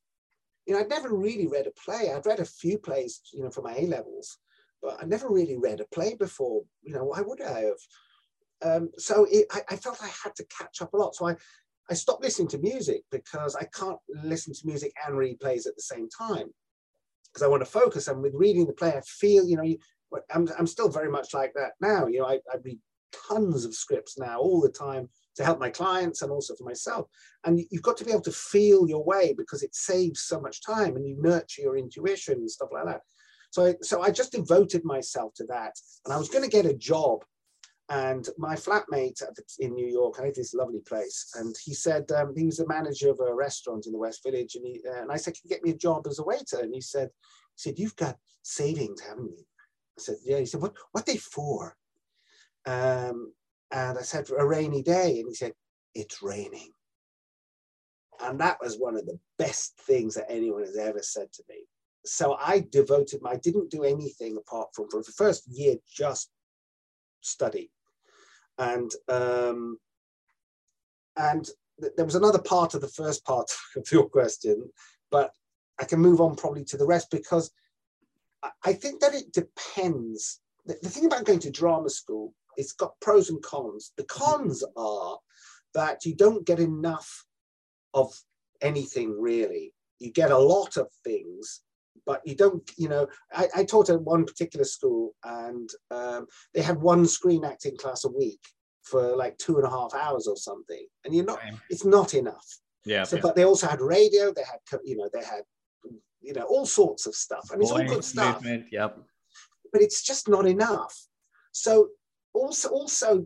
[0.66, 2.12] You know, I'd never really read a play.
[2.12, 4.40] I'd read a few plays, you know, for my A levels,
[4.86, 6.62] but I never really read a play before.
[6.84, 7.78] You know, why would I have?
[8.62, 11.16] Um, so it, I, I, felt I had to catch up a lot.
[11.16, 11.36] So I,
[11.90, 15.76] I stopped listening to music because I can't listen to music and read plays at
[15.76, 16.48] the same time
[17.26, 18.08] because I want to focus.
[18.08, 19.78] And with reading the play, I feel, you know, you,
[20.34, 22.06] I'm, I'm still very much like that now.
[22.06, 22.80] You know, I, I read
[23.28, 27.08] tons of scripts now all the time to help my clients and also for myself.
[27.44, 30.64] And you've got to be able to feel your way because it saves so much
[30.64, 33.02] time and you nurture your intuition and stuff like that.
[33.56, 35.74] So I, so I just devoted myself to that.
[36.04, 37.24] And I was going to get a job
[37.88, 39.22] and my flatmate
[39.60, 42.68] in New York, I had this lovely place, and he said um, he was the
[42.68, 45.42] manager of a restaurant in the West Village, and he uh, and I said, "Can
[45.44, 47.10] you get me a job as a waiter?" And he said,
[47.56, 49.46] "He said you've got savings, haven't you?"
[50.00, 51.78] I said, "Yeah." He said, "What what they for?"
[52.66, 53.34] Um,
[53.72, 55.54] and I said, "For a rainy day," and he said,
[55.94, 56.72] "It's raining."
[58.20, 61.68] And that was one of the best things that anyone has ever said to me.
[62.06, 66.30] So I devoted my, I didn't do anything apart from for the first year, just
[67.22, 67.72] study
[68.58, 69.78] and um,
[71.18, 71.46] and
[71.80, 74.70] th- there was another part of the first part of your question,
[75.12, 75.32] but
[75.80, 77.52] I can move on probably to the rest because
[78.44, 80.42] I, I think that it depends.
[80.66, 83.92] The, the thing about going to drama school, it's got pros and cons.
[83.98, 85.18] The cons are
[85.74, 87.26] that you don't get enough
[87.94, 88.14] of
[88.62, 89.74] anything really.
[90.00, 91.62] You get a lot of things,
[92.06, 96.62] but you don't, you know, I, I taught at one particular school and um, they
[96.62, 98.40] had one screen acting class a week
[98.84, 100.86] for like two and a half hours or something.
[101.04, 101.40] And you're not,
[101.70, 102.46] it's not enough.
[102.86, 103.04] Yeah.
[103.04, 103.22] So, yeah.
[103.24, 105.42] but they also had radio, they had, you know, they had,
[106.22, 107.50] you know, all sorts of stuff.
[107.52, 108.44] And it's all good stuff.
[108.44, 108.98] Movement, yep.
[109.74, 110.96] But it's just not enough.
[111.52, 111.90] So
[112.34, 113.26] also, also,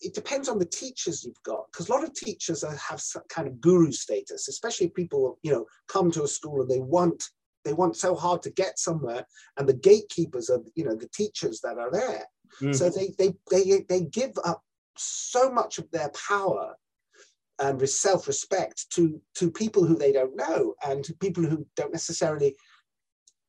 [0.00, 3.48] it depends on the teachers you've got because a lot of teachers have some kind
[3.48, 7.30] of guru status especially people you know come to a school and they want
[7.66, 9.26] they want so hard to get somewhere
[9.56, 12.24] and the gatekeepers are you know the teachers that are there.
[12.62, 12.74] Mm.
[12.74, 14.62] so they, they they they give up
[14.96, 16.74] so much of their power
[17.58, 22.54] and self-respect to to people who they don't know and to people who don't necessarily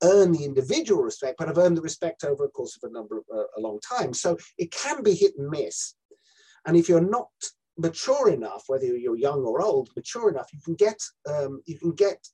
[0.03, 3.17] earn the individual respect but have earned the respect over a course of a number
[3.17, 4.13] of uh, a long time.
[4.13, 5.95] So it can be hit and miss.
[6.65, 7.29] And if you're not
[7.77, 10.99] mature enough whether you're young or old mature enough you can get
[11.29, 12.27] um, you can get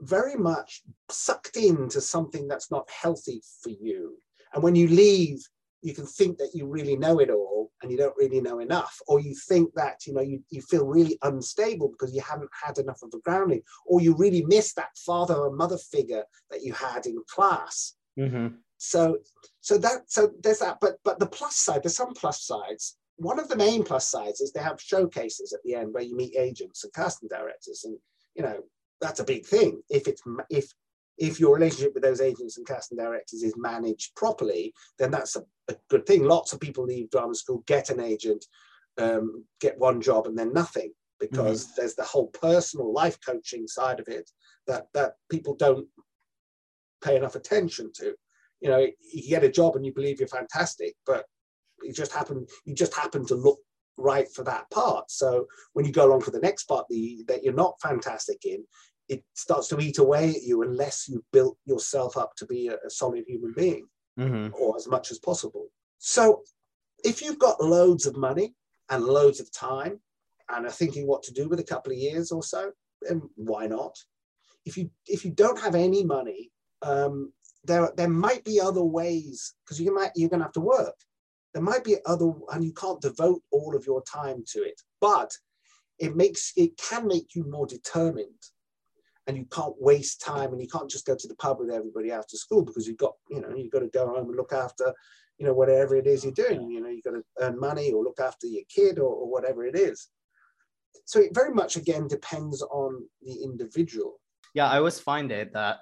[0.00, 4.16] very much sucked into something that's not healthy for you.
[4.54, 5.40] And when you leave,
[5.82, 8.98] you can think that you really know it all and you don't really know enough.
[9.06, 12.78] Or you think that, you know, you, you feel really unstable because you haven't had
[12.78, 16.72] enough of a grounding, or you really miss that father or mother figure that you
[16.72, 17.94] had in class.
[18.18, 18.48] Mm-hmm.
[18.78, 19.18] So,
[19.60, 20.78] so that, so there's that.
[20.80, 22.96] But, but the plus side, there's some plus sides.
[23.16, 26.16] One of the main plus sides is they have showcases at the end where you
[26.16, 27.96] meet agents and casting directors, and
[28.34, 28.62] you know,
[29.00, 29.82] that's a big thing.
[29.90, 30.72] If it's if
[31.18, 35.42] if your relationship with those agents and casting directors is managed properly, then that's a,
[35.68, 36.24] a good thing.
[36.24, 38.44] Lots of people leave drama school, get an agent,
[38.98, 41.72] um, get one job, and then nothing because mm-hmm.
[41.78, 44.30] there's the whole personal life coaching side of it
[44.66, 45.88] that that people don't
[47.02, 48.14] pay enough attention to.
[48.60, 51.24] you know, you get a job and you believe you're fantastic, but
[51.82, 53.58] it just happened, you just happen to look
[53.96, 55.10] right for that part.
[55.10, 58.64] So when you go along for the next part the, that you're not fantastic in,
[59.08, 62.76] it starts to eat away at you unless you built yourself up to be a,
[62.86, 63.86] a solid human being
[64.18, 64.48] Mm-hmm.
[64.60, 65.68] or as much as possible.
[65.98, 66.42] So
[67.04, 68.56] if you've got loads of money
[68.90, 70.00] and loads of time
[70.48, 73.68] and are thinking what to do with a couple of years or so, then why
[73.68, 73.96] not?
[74.64, 76.50] If you if you don't have any money,
[76.82, 80.60] um, there there might be other ways because you might you're going to have to
[80.60, 80.96] work.
[81.54, 84.80] There might be other, and you can't devote all of your time to it.
[85.00, 85.32] But
[86.00, 88.42] it makes it can make you more determined
[89.28, 92.10] and you can't waste time and you can't just go to the pub with everybody
[92.10, 94.92] after school because you've got you know you've got to go home and look after
[95.38, 96.70] you know whatever it is you're oh, doing.
[96.70, 99.64] You know you've got to earn money or look after your kid or, or whatever
[99.64, 100.08] it is.
[101.04, 104.20] So it very much again depends on the individual.
[104.54, 105.78] Yeah, I always find it that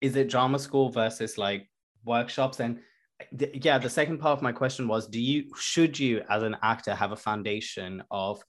[0.00, 1.68] is it drama school versus like
[2.04, 2.60] workshops?
[2.60, 2.78] And
[3.36, 6.56] th- yeah, the second part of my question was do you should you as an
[6.62, 8.40] actor have a foundation of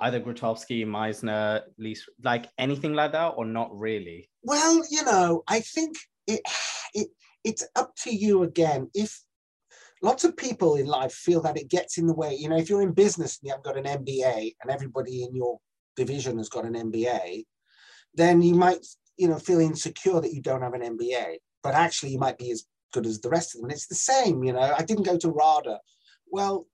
[0.00, 4.28] either Grotowski, Meisner, Lees, like anything like that or not really?
[4.42, 5.94] well you know i think
[6.26, 6.40] it,
[6.94, 7.08] it
[7.44, 8.88] it's up to you again.
[8.94, 9.22] If
[10.02, 12.70] lots of people in life feel that it gets in the way you know if
[12.70, 15.58] you're in business and you haven't got an mba and everybody in your
[15.94, 17.44] division has got an mba
[18.14, 18.86] then you might
[19.18, 22.50] you know feel insecure that you don't have an mba but actually you might be
[22.50, 23.66] as good as the rest of them.
[23.66, 24.74] And it's the same you know.
[24.76, 25.78] I didn't go to rada.
[26.30, 26.66] Well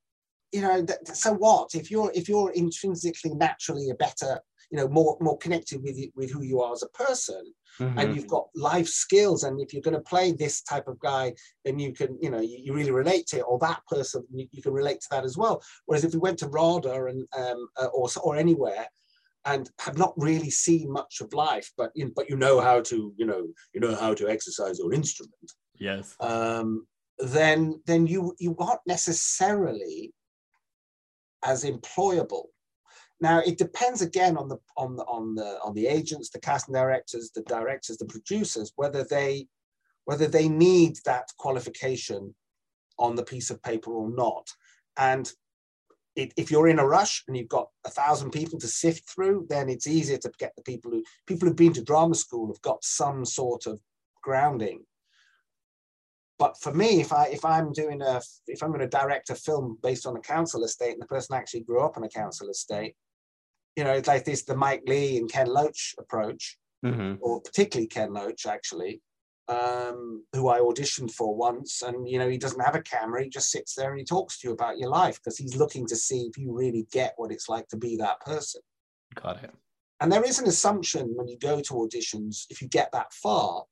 [0.57, 4.33] you know th- so what if you're if you're intrinsically naturally a better
[4.71, 7.45] you know more more connected with you- with who you are as a person
[7.79, 7.99] Mhm.
[7.99, 11.25] and you've got life skills and if you're going to play this type of guy
[11.65, 14.45] then you can you know you, you really relate to it or that person you,
[14.57, 17.61] you can relate to that as well whereas if we went to RADA and um,
[17.81, 18.87] uh, or or anywhere
[19.53, 22.97] and have not really seen much of life but you, but you know how to
[23.21, 23.43] you know
[23.75, 25.49] you know how to exercise your instrument
[25.89, 26.07] yes.
[26.21, 26.69] um,
[27.39, 30.13] then then you you aren't necessarily
[31.45, 32.47] as employable.
[33.21, 36.75] Now it depends again on the on the on the on the agents, the casting
[36.75, 39.49] directors, the directors, the producers, whether they
[40.05, 42.35] whether they need that qualification
[42.99, 44.49] on the piece of paper or not.
[44.97, 45.31] And
[46.15, 49.47] it, if you're in a rush and you've got a thousand people to sift through,
[49.51, 52.63] then it's easier to get the people who people who've been to drama school have
[52.63, 53.81] got some sort of
[54.23, 54.83] grounding
[56.39, 59.35] but for me if i if i'm doing a if i'm going to direct a
[59.35, 62.49] film based on a council estate and the person actually grew up on a council
[62.51, 62.95] estate
[63.77, 67.19] you know it's like this the mike leigh and ken loach approach Mhm.
[67.21, 69.01] or particularly ken loach actually
[69.49, 73.31] um, who i auditioned for once and you know he doesn't have a camera he
[73.31, 75.97] just sits there and he talks to you about your life because he's looking to
[75.97, 78.61] see if you really get what it's like to be that person
[79.15, 79.53] Got it.
[80.01, 83.65] and there is an assumption when you go to auditions if you get that far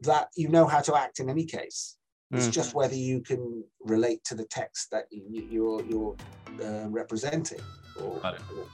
[0.00, 1.96] that you know how to act in any case
[2.32, 2.52] it's Mm.
[2.52, 6.16] just whether you can relate to the text that you, you're you're
[6.64, 7.60] uh, representing.
[8.00, 8.40] Or, Got it.
[8.56, 8.66] or-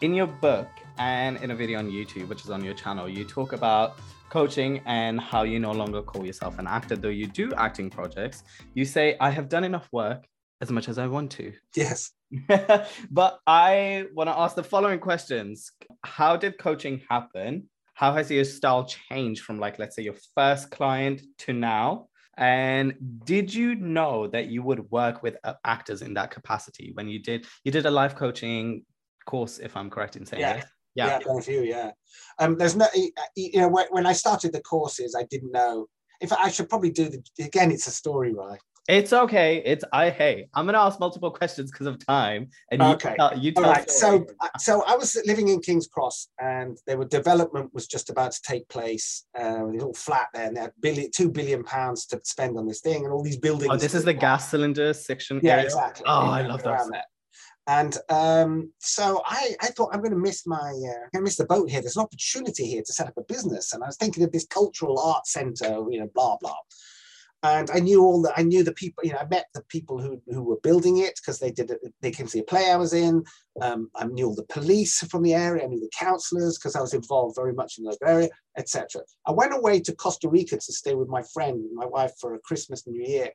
[0.00, 3.24] in your book and in a video on YouTube, which is on your channel, you
[3.24, 3.98] talk about
[4.30, 8.42] coaching and how you no longer call yourself an actor, though you do acting projects.
[8.74, 10.26] You say, I have done enough work
[10.60, 11.52] as much as I want to.
[11.76, 12.12] yes.
[13.10, 15.72] but I want to ask the following questions
[16.04, 17.68] How did coaching happen?
[17.98, 22.06] How has your style changed from, like, let's say, your first client to now?
[22.36, 27.08] And did you know that you would work with uh, actors in that capacity when
[27.08, 27.44] you did?
[27.64, 28.84] You did a life coaching
[29.26, 30.52] course, if I'm correct in saying Yeah.
[30.58, 30.66] this.
[30.94, 31.18] Yeah.
[31.26, 31.38] Yeah.
[31.38, 31.62] a few.
[31.62, 31.90] Yeah.
[32.38, 32.56] Um.
[32.56, 32.86] There's no.
[33.34, 35.86] You know, when, when I started the courses, I didn't know.
[36.20, 37.20] In fact, I should probably do the.
[37.44, 38.60] Again, it's a story, right?
[38.88, 39.62] It's okay.
[39.66, 40.08] It's I.
[40.08, 43.14] Hey, I'm gonna ask multiple questions because of time, and you Okay.
[43.16, 43.64] tell, you tell.
[43.64, 43.90] right.
[43.90, 44.26] So,
[44.58, 48.40] so I was living in King's Cross, and there were development was just about to
[48.40, 49.26] take place.
[49.38, 52.56] Uh, it was all flat there, and they had billion, two billion pounds to spend
[52.56, 53.70] on this thing, and all these buildings.
[53.70, 55.38] oh, this is the gas cylinder section.
[55.42, 55.64] Yeah, area?
[55.66, 56.06] exactly.
[56.08, 57.04] Oh, Yeah, I love there.
[57.66, 61.20] And um, so I, I thought I'm going to miss my, uh, I'm going to
[61.20, 61.82] miss the boat here.
[61.82, 64.46] There's an opportunity here to set up a business, and I was thinking of this
[64.46, 66.56] cultural art center, you know, blah blah.
[67.44, 70.00] And I knew all the, I knew the people, you know, I met the people
[70.00, 72.76] who who were building it because they did, it, they came to a play I
[72.76, 73.22] was in.
[73.60, 76.80] Um, I knew all the police from the area, I knew the councillors because I
[76.80, 79.02] was involved very much in the area, etc.
[79.24, 82.40] I went away to Costa Rica to stay with my friend, my wife, for a
[82.40, 83.30] Christmas New Year.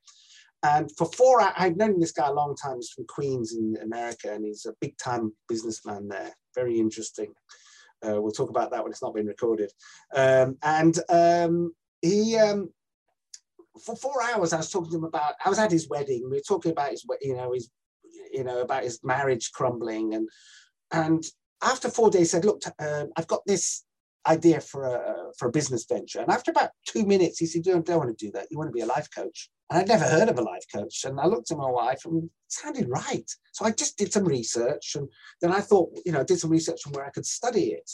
[0.63, 2.77] And for four, I've known this guy a long time.
[2.77, 6.33] He's from Queens in America, and he's a big time businessman there.
[6.55, 7.33] Very interesting.
[8.05, 9.71] Uh, we'll talk about that when it's not been recorded.
[10.13, 12.69] Um, and um, he, um,
[13.81, 15.35] for four hours, I was talking to him about.
[15.43, 16.23] I was at his wedding.
[16.29, 17.69] We were talking about his, you know, his,
[18.31, 20.29] you know, about his marriage crumbling, and
[20.91, 21.23] and
[21.61, 23.83] after four days, said, "Look, um, I've got this
[24.27, 26.19] idea for a for a business venture.
[26.19, 28.47] And after about two minutes, he said, "You don't, don't want to do that.
[28.51, 31.03] You want to be a life coach." And I'd never heard of a life coach.
[31.03, 33.29] And I looked at my wife and it sounded right.
[33.53, 34.95] So I just did some research.
[34.95, 35.09] And
[35.41, 37.89] then I thought, you know, I did some research on where I could study it.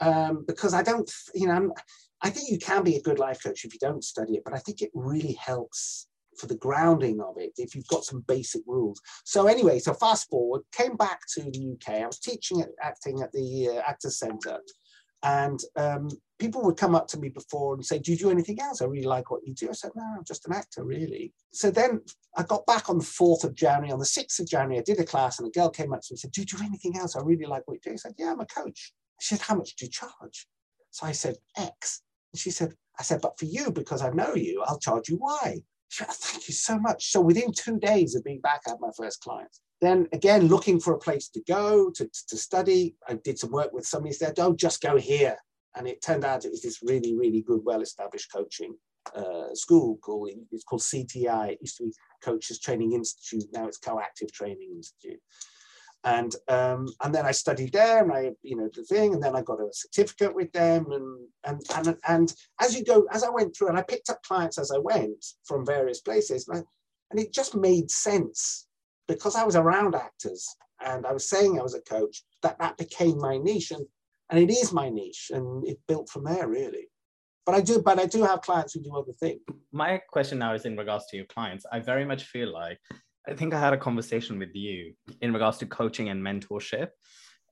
[0.00, 1.72] Um, because I don't, you know, I'm,
[2.22, 4.54] I think you can be a good life coach if you don't study it, but
[4.54, 8.62] I think it really helps for the grounding of it if you've got some basic
[8.66, 9.00] rules.
[9.24, 12.02] So anyway, so fast forward, came back to the UK.
[12.02, 14.60] I was teaching at, acting at the uh, Actors Centre,
[15.24, 18.60] and um, people would come up to me before and say, "Do you do anything
[18.60, 18.80] else?
[18.80, 21.70] I really like what you do." I said, "No, I'm just an actor, really." So
[21.70, 22.00] then
[22.36, 23.92] I got back on the fourth of January.
[23.92, 26.06] On the sixth of January, I did a class, and a girl came up to
[26.10, 27.16] me and said, "Do you do anything else?
[27.16, 29.56] I really like what you do." I said, "Yeah, I'm a coach." She said, "How
[29.56, 30.46] much do you charge?"
[30.90, 32.02] So I said, "X."
[32.34, 35.62] She said, "I said, but for you, because I know you, I'll charge you Y."
[35.88, 38.80] She said, "Thank you so much." So within two days of being back, I had
[38.80, 43.14] my first client then again looking for a place to go to, to study i
[43.14, 45.36] did some work with somebody said don't just go here
[45.78, 48.74] and it turned out it was this really, really good, well-established coaching
[49.14, 51.52] uh, school called it's called CTI.
[51.52, 53.44] It used to be Coaches Training Institute.
[53.52, 55.20] Now it's Coactive Training Institute.
[56.04, 59.34] And um, and then I studied there, and I you know the thing, and then
[59.34, 63.30] I got a certificate with them, and and and and as you go, as I
[63.30, 66.62] went through, and I picked up clients as I went from various places, and, I,
[67.10, 68.68] and it just made sense
[69.08, 70.46] because I was around actors
[70.84, 73.84] and I was saying I was a coach that that became my niche, and
[74.30, 76.88] and it is my niche and it built from there really.
[77.46, 79.40] But i do but i do have clients who do other things.
[79.72, 81.64] My question now is in regards to your clients.
[81.72, 82.78] I very much feel like
[83.28, 86.88] i think i had a conversation with you in regards to coaching and mentorship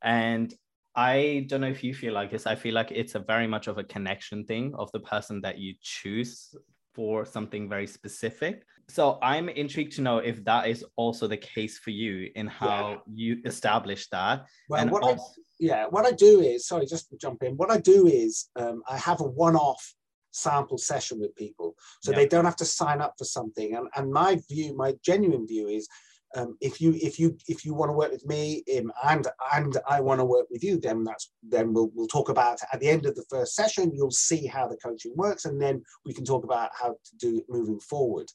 [0.02, 0.54] and
[0.94, 3.66] i don't know if you feel like this i feel like it's a very much
[3.66, 6.54] of a connection thing of the person that you choose
[6.94, 11.78] for something very specific so i'm intrigued to know if that is also the case
[11.78, 12.96] for you in how yeah.
[13.14, 17.08] you establish that well, and what also, I, yeah, what I do is, sorry, just
[17.10, 17.56] to jump in.
[17.56, 19.94] What I do is um, I have a one-off
[20.36, 23.74] sample session with people, so they don't have to sign up for something.
[23.74, 25.88] And, and my view, my genuine view is,
[26.34, 29.78] um, if you if you if you want to work with me um, and and
[29.88, 32.88] I want to work with you, then that's then we'll we'll talk about at the
[32.88, 33.92] end of the first session.
[33.94, 37.38] You'll see how the coaching works, and then we can talk about how to do
[37.38, 38.30] it moving forward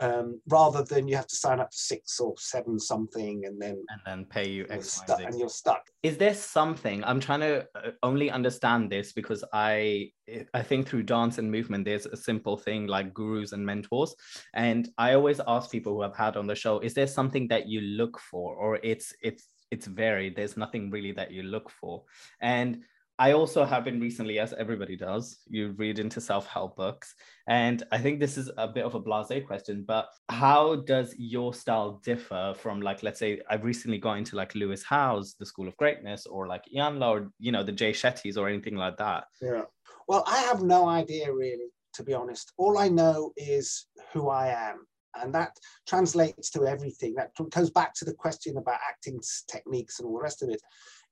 [0.00, 3.84] um, rather than you have to sign up for six or seven something and then
[3.88, 5.86] and then pay you X, stuck, and you're stuck.
[6.02, 10.10] Is there something I'm trying to uh, only understand this because I
[10.54, 14.14] I think through dance and movement there's a simple thing like gurus and mentors,
[14.54, 17.68] and I always ask people who I've had on the show, is there something that
[17.68, 20.36] you look for, or it's it's it's varied.
[20.36, 22.04] There's nothing really that you look for,
[22.40, 22.82] and
[23.22, 27.14] I also have been recently, as everybody does, you read into self help books.
[27.46, 31.54] And I think this is a bit of a blase question, but how does your
[31.54, 35.68] style differ from, like, let's say I've recently got into like Lewis Howes, The School
[35.68, 39.26] of Greatness, or like Iyanla, or, you know, the Jay Shetty's or anything like that?
[39.40, 39.66] Yeah.
[40.08, 42.50] Well, I have no idea really, to be honest.
[42.58, 44.84] All I know is who I am.
[45.14, 45.56] And that
[45.86, 47.14] translates to everything.
[47.14, 50.60] That goes back to the question about acting techniques and all the rest of it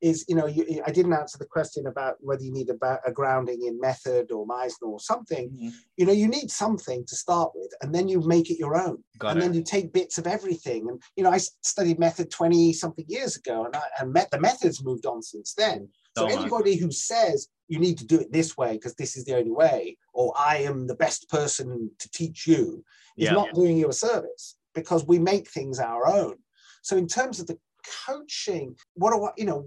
[0.01, 3.13] is, you know, you, I didn't answer the question about whether you need a, a
[3.13, 5.51] grounding in method or Meisner or something.
[5.51, 5.69] Mm-hmm.
[5.97, 9.03] You know, you need something to start with, and then you make it your own.
[9.19, 9.41] Got and it.
[9.43, 10.89] then you take bits of everything.
[10.89, 14.41] And, you know, I studied method 20 something years ago, and, I, and met, the
[14.41, 15.89] methods moved on since then.
[16.17, 19.25] So oh anybody who says you need to do it this way because this is
[19.25, 22.85] the only way, or I am the best person to teach you,
[23.17, 23.53] is yeah, not yeah.
[23.53, 26.37] doing you a service because we make things our own.
[26.83, 27.59] So in terms of the
[28.07, 29.67] coaching, what do I, you know,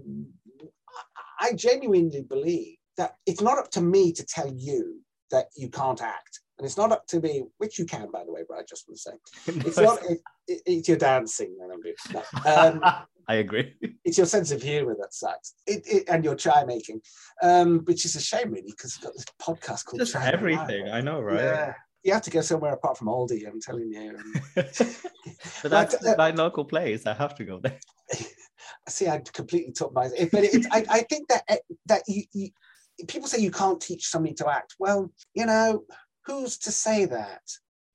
[1.40, 5.00] I genuinely believe that it's not up to me to tell you
[5.30, 6.40] that you can't act.
[6.58, 8.88] And it's not up to me, which you can, by the way, but I just
[8.88, 11.94] want to say, it's not, it, it, it's your dancing that I'm doing.
[12.12, 12.22] No.
[12.50, 13.74] Um, I agree.
[14.04, 17.00] It's your sense of humor that sucks, it, and your chai making,
[17.42, 20.90] um, which is a shame, really, because you've got this podcast called Just Chai everything.
[20.90, 21.40] I know, right?
[21.40, 23.48] Yeah you have to go somewhere apart from Aldi.
[23.48, 24.16] I'm telling you.
[24.54, 27.06] but that's but, uh, my local place.
[27.06, 27.80] I have to go there.
[28.88, 30.08] See, I completely took my.
[30.08, 32.48] But it's, I, I think that eh, that you, you,
[33.08, 34.76] people say you can't teach somebody to act.
[34.78, 35.84] Well, you know,
[36.26, 37.42] who's to say that?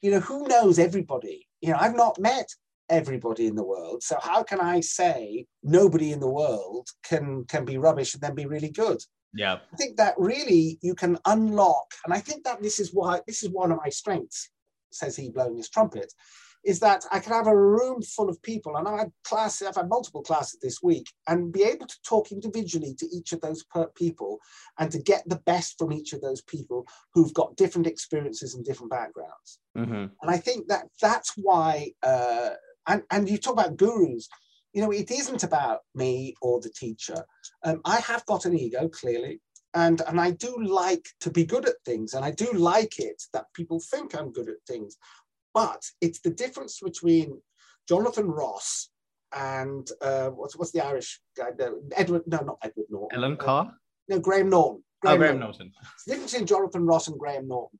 [0.02, 1.48] You know, who knows everybody?
[1.62, 2.48] You know, I've not met
[2.90, 4.02] everybody in the world.
[4.02, 8.34] So how can I say nobody in the world can can be rubbish and then
[8.34, 9.00] be really good?
[9.34, 9.60] Yeah.
[9.72, 13.44] I think that really you can unlock, and I think that this is why this
[13.44, 14.50] is one of my strengths,
[14.92, 16.12] says he blowing his trumpet,
[16.66, 19.76] is that I can have a room full of people, and I've had classes, I've
[19.76, 23.64] had multiple classes this week, and be able to talk individually to each of those
[23.96, 24.40] people
[24.78, 28.66] and to get the best from each of those people who've got different experiences and
[28.66, 29.60] different backgrounds.
[29.78, 29.94] Mm-hmm.
[30.22, 32.50] And I think that that's why, uh,
[32.88, 34.28] and, and you talk about gurus,
[34.74, 37.24] you know, it isn't about me or the teacher.
[37.64, 39.42] Um, I have got an ego, clearly.
[39.74, 43.22] and and I do like to be good at things, and I do like it
[43.34, 44.98] that people think I'm good at things.
[45.54, 47.42] But it's the difference between
[47.88, 48.90] Jonathan Ross
[49.36, 51.50] and uh, what's what's the Irish guy?
[51.96, 52.24] Edward?
[52.28, 53.18] No, not Edward Norton.
[53.18, 53.72] Ellen Carr.
[54.08, 54.84] No, Graham Norton.
[55.06, 55.72] oh, Graham Norton.
[55.96, 57.80] It's the difference between Jonathan Ross and Graham Norton.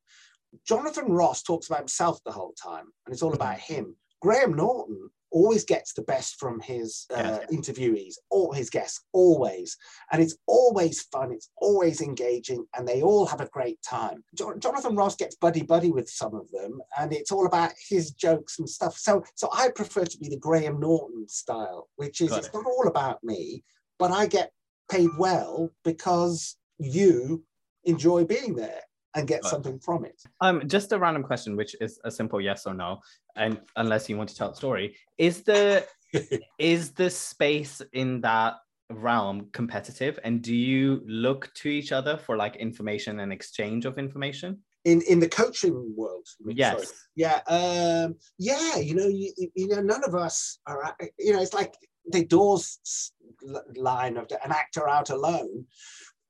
[0.68, 3.96] Jonathan Ross talks about himself the whole time, and it's all about him.
[4.22, 9.78] Graham Norton always gets the best from his uh, interviewees, or his guests, always.
[10.12, 14.24] And it's always fun, it's always engaging, and they all have a great time.
[14.36, 18.12] Jo- Jonathan Ross gets buddy buddy with some of them, and it's all about his
[18.12, 18.98] jokes and stuff.
[18.98, 22.54] So, so I prefer to be the Graham Norton style, which is it's it.
[22.54, 23.64] not all about me,
[23.98, 24.52] but I get
[24.90, 27.44] paid well because you
[27.86, 28.82] enjoy being there
[29.16, 29.46] and get it.
[29.46, 30.22] something from it.
[30.42, 33.02] Um, just a random question, which is a simple yes or no,
[33.36, 35.86] and unless you want to tell the story, is the
[36.60, 38.56] is the space in that
[38.92, 43.98] realm competitive, and do you look to each other for like information and exchange of
[43.98, 44.60] information?
[44.86, 46.28] In in the coaching world.
[46.46, 46.74] Yes.
[46.74, 46.88] Sorry.
[47.16, 48.78] Yeah, um, yeah.
[48.78, 50.96] You know, you, you know, none of us are.
[51.18, 51.74] You know, it's like
[52.12, 53.12] the Doors
[53.76, 55.66] line of an actor out alone.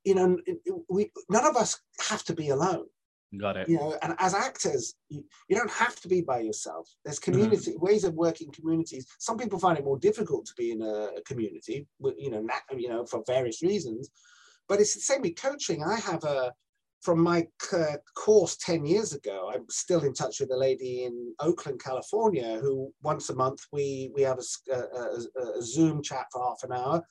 [0.09, 0.37] You know,
[0.89, 1.79] we none of us
[2.09, 2.85] have to be alone.
[3.39, 3.69] Got it.
[3.69, 6.89] You know, and as actors, you, you don't have to be by yourself.
[7.05, 7.31] There's mm-hmm.
[7.31, 9.05] community ways of working communities.
[9.19, 11.85] Some people find it more difficult to be in a, a community,
[12.17, 12.43] you know,
[12.75, 14.09] you know, for various reasons.
[14.67, 15.83] But it's the same with coaching.
[15.83, 16.53] I have a
[17.01, 17.77] from my c-
[18.15, 22.91] course 10 years ago, I'm still in touch with a lady in Oakland, California, who
[23.01, 27.01] once a month we, we have a Zoom chat for half an hour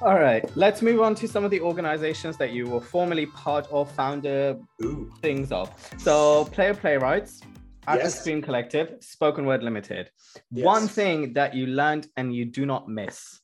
[0.02, 3.68] All right, let's move on to some of the organizations that you were formerly part
[3.70, 5.74] of, founder ooh, things of.
[5.98, 7.42] So, Player Playwrights,
[7.86, 8.20] Actor Yes.
[8.22, 10.10] Screen Collective, Spoken Word Limited.
[10.52, 10.66] Yes.
[10.66, 13.42] One thing that you learned and you do not miss.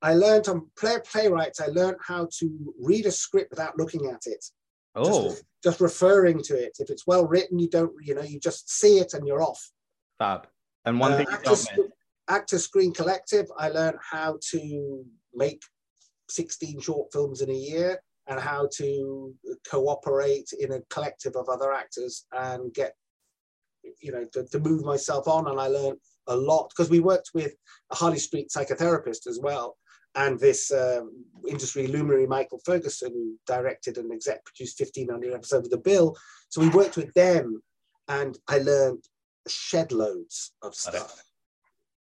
[0.00, 1.60] I learned on player playwrights.
[1.60, 4.44] I learned how to read a script without looking at it.
[4.94, 6.76] Oh, just, just referring to it.
[6.78, 7.92] If it's well written, you don't.
[8.00, 9.72] You know, you just see it and you're off.
[10.20, 10.46] fab.
[10.84, 11.68] And one Uh, thing you don't miss.
[12.28, 15.04] Actor Screen Collective, I learned how to
[15.34, 15.62] make
[16.28, 19.34] 16 short films in a year and how to
[19.70, 22.94] cooperate in a collective of other actors and get,
[24.02, 25.48] you know, to, to move myself on.
[25.48, 27.54] And I learned a lot because we worked with
[27.92, 29.76] a Harley Street psychotherapist as well.
[30.16, 35.70] And this um, industry luminary, Michael Ferguson, who directed and exec produced 1,500 episodes of
[35.70, 36.16] The Bill.
[36.48, 37.62] So we worked with them
[38.08, 39.04] and I learned
[39.46, 41.22] shed loads of stuff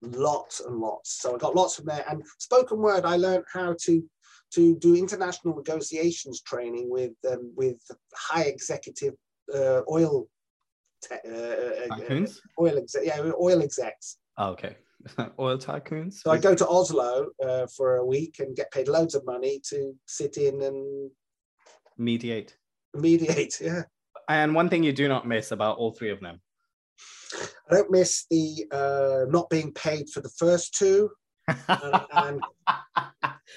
[0.03, 3.75] lots and lots so i got lots from there and spoken word i learned how
[3.81, 4.03] to
[4.53, 7.81] to do international negotiations training with um, with
[8.15, 9.15] high executive
[9.55, 10.27] uh, oil
[11.03, 12.41] te- uh, uh, uh, Tycoons?
[12.61, 14.77] oil exec yeah oil execs Oh, okay.
[15.39, 16.15] Oil tycoons?
[16.23, 19.61] so i go to oslo uh, for a week and get paid loads of money
[19.71, 21.11] to sit in and
[21.99, 22.57] Mediate.
[22.95, 23.83] mediate yeah
[24.29, 26.41] And one thing you do not miss about all three of them.
[27.71, 31.11] I don't miss the uh, not being paid for the first two
[31.49, 32.41] and, and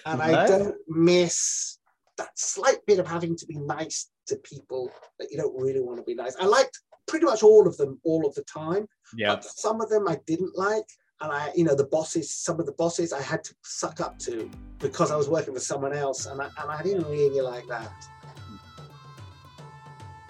[0.06, 1.78] and I don't miss
[2.18, 5.98] that slight bit of having to be nice to people that you don't really want
[5.98, 6.36] to be nice.
[6.40, 9.36] I liked pretty much all of them all of the time, yeah.
[9.36, 10.86] but some of them I didn't like.
[11.22, 14.20] And I, you know, the bosses, some of the bosses I had to suck up
[14.20, 14.50] to
[14.80, 17.90] because I was working for someone else, and I, and I didn't really like that.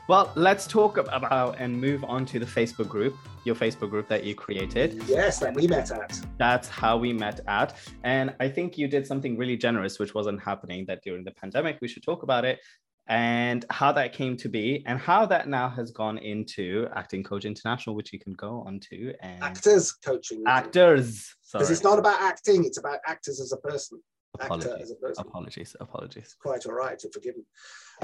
[0.08, 4.24] Well, let's talk about and move on to the Facebook group, your Facebook group that
[4.24, 5.02] you created.
[5.08, 6.20] Yes, that we met at.
[6.38, 7.78] That's how we met at.
[8.04, 11.78] And I think you did something really generous, which wasn't happening that during the pandemic.
[11.82, 12.60] We should talk about it
[13.08, 17.46] and how that came to be and how that now has gone into Acting Coach
[17.46, 20.43] International, which you can go on to and actors coaching.
[20.48, 21.36] Actors.
[21.54, 24.02] Because it's not about acting, it's about actors as a person.
[24.39, 24.72] Apologies.
[24.72, 25.26] Actor as a person.
[25.28, 25.76] Apologies.
[25.80, 26.36] Apologies.
[26.41, 27.43] Quite all right to forgive me.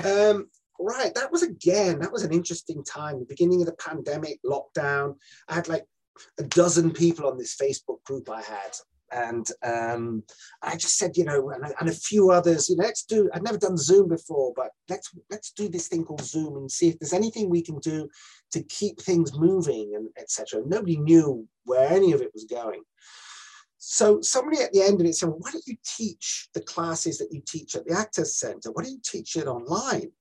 [0.10, 0.48] Um,
[0.84, 3.20] right, that was again, that was an interesting time.
[3.20, 5.16] The beginning of the pandemic, lockdown.
[5.48, 5.86] I had like
[6.40, 8.72] a dozen people on this Facebook group I had
[9.12, 10.24] and um,
[10.62, 13.30] I just said, you know, and, and, a few others, you know, let's do.
[13.34, 16.90] I'd never done Zoom before, but let's let's do this thing called Zoom and see
[16.90, 18.10] if there's anything we can do
[18.52, 20.62] to keep things moving and etc.
[20.66, 22.84] Nobody knew where any of it was going.
[23.78, 27.18] So somebody at the end of it said, well, why don't you teach the classes
[27.18, 28.72] that you teach at the Actors Center?
[28.72, 30.12] Why don't you teach it online?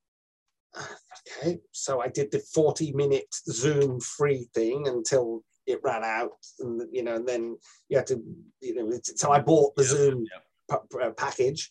[0.77, 6.83] Okay, so I did the 40 minute Zoom free thing until it ran out, and
[6.93, 7.57] you know, and then
[7.89, 8.23] you had to,
[8.61, 10.77] you know, so I bought the yeah, Zoom yeah.
[10.79, 11.71] P- uh, package,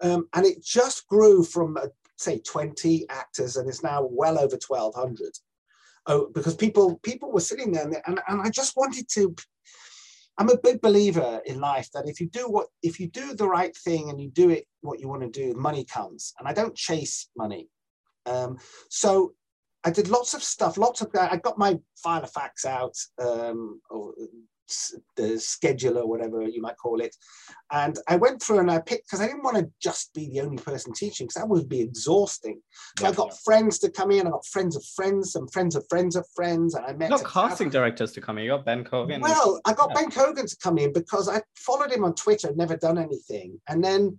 [0.00, 4.58] um, and it just grew from uh, say 20 actors, and it's now well over
[4.66, 5.38] 1,200.
[6.06, 9.34] Oh, because people people were sitting there, and, and, and I just wanted to.
[10.38, 13.48] I'm a big believer in life that if you do what if you do the
[13.48, 16.32] right thing and you do it what you want to do, money comes.
[16.38, 17.68] And I don't chase money.
[18.26, 18.58] Um,
[18.88, 19.34] so
[19.84, 23.80] I did lots of stuff, lots of, I got my file of facts out, um,
[23.90, 24.14] or
[25.16, 27.14] the schedule or whatever you might call it.
[27.72, 30.40] And I went through and I picked, because I didn't want to just be the
[30.40, 32.60] only person teaching, because that would be exhausting.
[32.98, 33.36] So yeah, I got yeah.
[33.44, 36.74] friends to come in, I got friends of friends, some friends of friends of friends,
[36.74, 37.10] and I met.
[37.10, 39.20] You got casting directors to come in, you got Ben Cogan.
[39.20, 40.02] Well, I got yeah.
[40.02, 43.60] Ben Cogan to come in because I followed him on Twitter, never done anything.
[43.68, 44.16] And then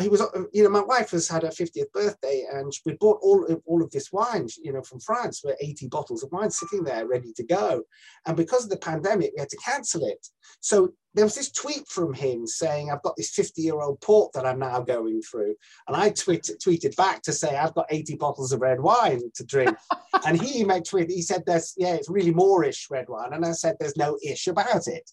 [0.00, 0.22] he was,
[0.52, 3.82] you know, my wife has had her 50th birthday and we bought all of, all
[3.82, 7.32] of this wine, you know, from France, with 80 bottles of wine sitting there ready
[7.34, 7.82] to go.
[8.26, 10.26] And because of the pandemic, we had to cancel it.
[10.60, 14.32] So there was this tweet from him saying, I've got this 50 year old port
[14.32, 15.54] that I'm now going through.
[15.86, 19.44] And I tweet, tweeted back to say, I've got 80 bottles of red wine to
[19.44, 19.76] drink.
[20.26, 23.32] and he made tweet, he said, there's, yeah, it's really Moorish red wine.
[23.32, 25.08] And I said, there's no ish about it.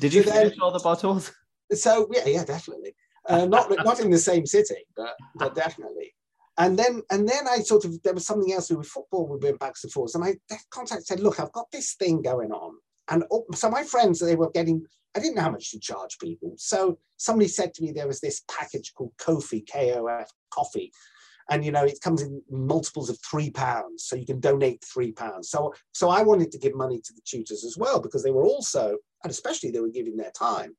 [0.00, 1.32] Did you so finish then, all the bottles?
[1.72, 2.94] So yeah, yeah, definitely
[3.28, 6.14] uh, not not in the same city, but, but definitely.
[6.56, 9.60] And then and then I sort of there was something else with football we went
[9.60, 10.36] back and forth, and I
[10.70, 12.74] contact said, look, I've got this thing going on,
[13.10, 13.24] and
[13.54, 14.84] so my friends they were getting.
[15.16, 18.20] I didn't know how much to charge people, so somebody said to me there was
[18.20, 20.92] this package called Ko-fi K O F Coffee,
[21.50, 25.12] and you know it comes in multiples of three pounds so you can donate three
[25.12, 28.30] pounds so so i wanted to give money to the tutors as well because they
[28.30, 30.76] were also and especially they were giving their time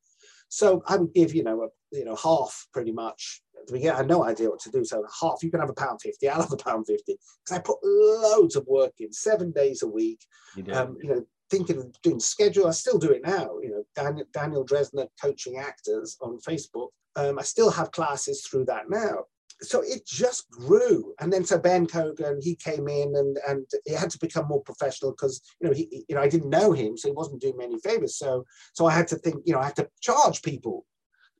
[0.49, 3.41] so I would give, you know, a, you know, half pretty much.
[3.71, 4.83] We I had no idea what to do.
[4.83, 6.27] So half, you can have a pound fifty.
[6.27, 9.87] I'll have a pound fifty because I put loads of work in, seven days a
[9.87, 10.19] week.
[10.55, 12.67] You, um, you know, thinking of doing schedule.
[12.67, 13.59] I still do it now.
[13.61, 16.89] You know, Daniel, Daniel Dresner coaching actors on Facebook.
[17.15, 19.25] Um, I still have classes through that now
[19.61, 21.13] so it just grew.
[21.19, 24.61] And then so ben cogan he came in and and he had to become more
[24.63, 27.57] professional because you know he you know i didn't know him so he wasn't doing
[27.57, 28.15] me any favors.
[28.17, 30.85] So so i had to think you know i had to charge people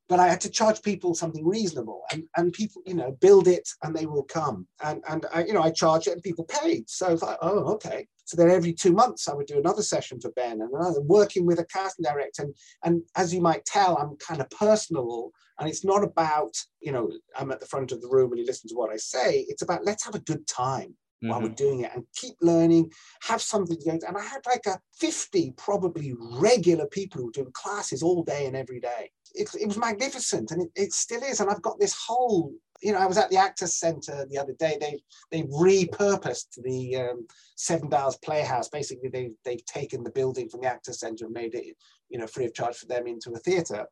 [0.09, 3.67] but i had to charge people something reasonable and and people you know build it
[3.83, 6.89] and they will come and and I, you know i charge it and people paid
[6.89, 10.21] so it's like oh okay so then every two months I would do another session
[10.21, 12.43] for Ben and I was working with a casting director.
[12.43, 12.53] And,
[12.83, 17.11] and as you might tell, I'm kind of personal and it's not about, you know,
[17.35, 19.47] I'm at the front of the room and you listen to what I say.
[19.49, 21.29] It's about let's have a good time mm-hmm.
[21.29, 21.55] while we're mm-hmm.
[21.55, 22.91] doing it and keep learning,
[23.23, 23.99] have something to go.
[24.07, 28.45] And I had like a 50 probably regular people who were doing classes all day
[28.45, 29.09] and every day.
[29.33, 31.39] It, it was magnificent and it, it still is.
[31.39, 34.53] And I've got this whole you know, I was at the Actors Centre the other
[34.53, 34.77] day.
[34.79, 34.99] They
[35.31, 38.69] they repurposed the um, Seven Dials Playhouse.
[38.69, 41.75] Basically, they they've taken the building from the Actors Centre and made it,
[42.09, 43.85] you know, free of charge for them into a theatre.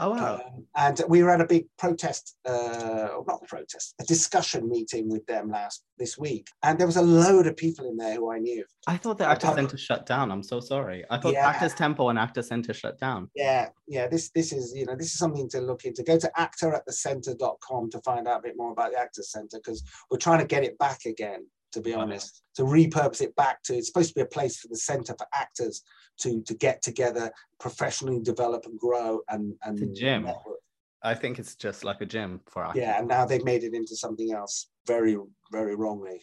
[0.00, 0.34] Oh wow!
[0.34, 5.08] Um, and we were at a big protest, uh, not a protest, a discussion meeting
[5.08, 8.32] with them last this week, and there was a load of people in there who
[8.32, 8.64] I knew.
[8.88, 10.32] I thought the Actors Centre shut down.
[10.32, 11.04] I'm so sorry.
[11.10, 11.48] I thought yeah.
[11.48, 13.30] Actors Temple and Actors Centre shut down.
[13.36, 14.08] Yeah, yeah.
[14.08, 16.02] This this is you know this is something to look into.
[16.02, 20.18] Go to actoratthecenter.com to find out a bit more about the Actors Centre because we're
[20.18, 23.88] trying to get it back again to be honest, to repurpose it back to it's
[23.88, 25.82] supposed to be a place for the center for actors
[26.18, 30.24] to to get together, professionally develop and grow and and the gym.
[30.24, 30.58] Network.
[31.02, 32.74] I think it's just like a gym for us.
[32.74, 35.16] Yeah, and now they've made it into something else very
[35.52, 36.22] very wrongly.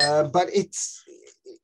[0.00, 1.02] Uh, but it's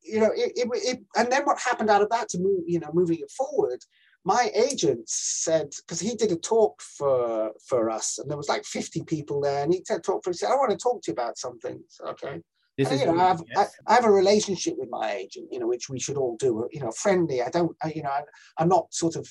[0.02, 2.78] you know it, it, it, and then what happened out of that to move you
[2.78, 3.80] know moving it forward
[4.24, 8.64] my agent said because he did a talk for for us and there was like
[8.64, 11.10] 50 people there and he said talk for he said i want to talk to
[11.10, 12.40] you about something so, okay
[12.78, 13.74] This And, is you know, I have, yes.
[13.88, 16.68] I, I have a relationship with my agent, you know, which we should all do.
[16.70, 17.42] You know, friendly.
[17.42, 18.22] I don't, I, you know, I,
[18.56, 19.28] I'm not sort of,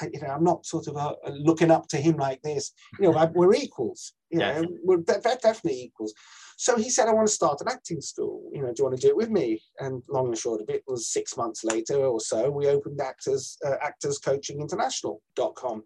[0.00, 2.72] I- you know, I'm not sort of uh, looking up to him like this.
[2.98, 4.14] You know, I, we're equals.
[4.30, 4.62] You Yes.
[4.62, 6.14] know, we're de- definitely equals.
[6.56, 8.50] So he said, I want to start an acting school.
[8.52, 9.60] You know, do you want to do it with me?
[9.78, 13.58] And long and short of it was six months later or so, we opened Actors
[13.64, 15.84] uh, Actors Coaching International.com.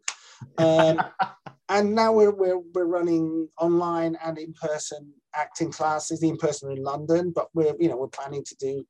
[0.59, 1.03] Um,
[1.69, 6.83] and now we're, we're we're running online and in person acting classes in person in
[6.83, 8.85] London, but we're you know we're planning to do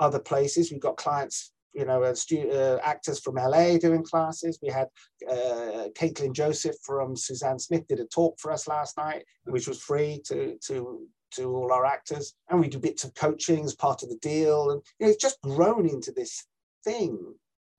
[0.00, 0.72] other places.
[0.72, 4.58] We've got clients, you know, uh, actors from LA doing classes.
[4.62, 4.88] We had
[5.28, 9.82] uh, Caitlin Joseph from Suzanne Smith did a talk for us last night, which was
[9.82, 11.06] free to to
[11.36, 14.70] to all our actors, and we do bits of coaching as part of the deal,
[14.70, 16.46] and you know, it's just grown into this
[16.84, 17.34] thing.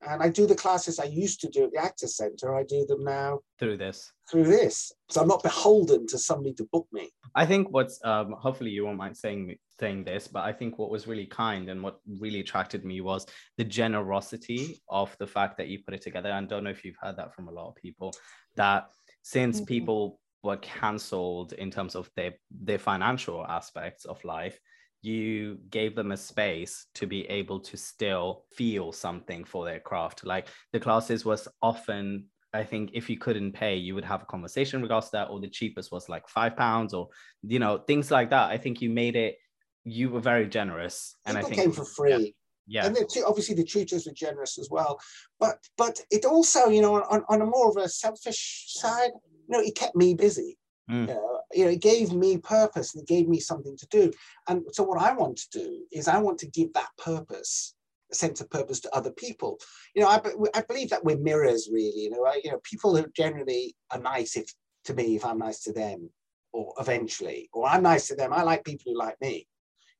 [0.07, 2.55] And I do the classes I used to do at the Actors Centre.
[2.55, 4.11] I do them now through this.
[4.29, 4.91] through this.
[5.09, 7.09] So I'm not beholden to somebody to book me.
[7.35, 10.89] I think what's um, hopefully you won't mind saying saying this, but I think what
[10.91, 13.25] was really kind and what really attracted me was
[13.57, 16.29] the generosity of the fact that you put it together.
[16.29, 18.13] And I don't know if you've heard that from a lot of people
[18.55, 18.89] that
[19.23, 19.67] since Mhm.
[19.67, 24.59] people were cancelled in terms of their their financial aspects of life,
[25.03, 30.25] you gave them a space to be able to still feel something for their craft.
[30.25, 34.25] Like the classes was often I think if you couldn't pay, you would have a
[34.25, 37.09] conversation regards to that, or the cheapest was like five pounds, or
[37.41, 38.51] you know things like that.
[38.51, 39.37] I think you made it.
[39.83, 42.35] You were very generous, and People I think came for free.
[42.65, 44.99] Yeah, And the, obviously the tutors were generous as well.
[45.39, 49.49] But but it also, you know, on, on a more of a selfish side, you
[49.49, 50.57] know, it kept me busy.
[50.89, 51.07] Mm.
[51.07, 54.11] You, know, you know, it gave me purpose and it gave me something to do.
[54.47, 57.75] And so what I want to do is I want to give that purpose,
[58.11, 59.59] a sense of purpose to other people.
[59.95, 60.21] You know, I,
[60.53, 62.01] I believe that we're mirrors, really.
[62.01, 64.53] You know, I, you know, people who generally are nice if
[64.85, 66.09] to me if I'm nice to them,
[66.51, 68.33] or eventually, or I'm nice to them.
[68.33, 69.47] I like people who like me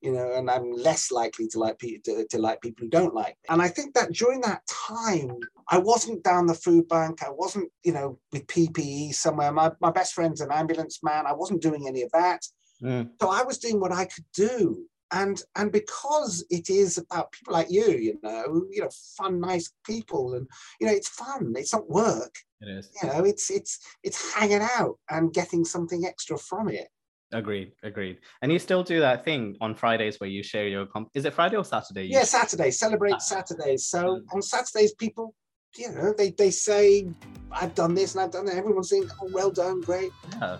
[0.03, 3.15] you know, and I'm less likely to like people to, to like people who don't
[3.15, 3.37] like.
[3.37, 3.47] Me.
[3.49, 5.37] And I think that during that time,
[5.69, 7.23] I wasn't down the food bank.
[7.23, 9.53] I wasn't, you know, with PPE somewhere.
[9.53, 11.25] My, my best friend's an ambulance man.
[11.25, 12.45] I wasn't doing any of that.
[12.83, 13.11] Mm.
[13.21, 14.85] So I was doing what I could do.
[15.13, 19.71] And and because it is about people like you, you know, you know, fun, nice
[19.85, 20.47] people, and
[20.81, 21.53] you know, it's fun.
[21.55, 22.33] It's not work.
[22.61, 22.89] it is.
[23.01, 26.87] You know, it's it's it's hanging out and getting something extra from it.
[27.33, 28.19] Agreed, agreed.
[28.41, 31.09] And you still do that thing on Fridays where you share your comp.
[31.13, 32.05] Is it Friday or Saturday?
[32.05, 32.71] Yeah, Saturday.
[32.71, 33.17] celebrate ah.
[33.17, 33.87] Saturdays.
[33.87, 34.21] So mm.
[34.33, 35.33] on Saturdays, people,
[35.75, 37.07] you know, they, they say,
[37.51, 38.55] I've done this and I've done that.
[38.55, 40.11] Everyone's saying, oh, well done, great.
[40.33, 40.57] Yeah.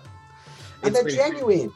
[0.82, 1.72] And they're really- genuine.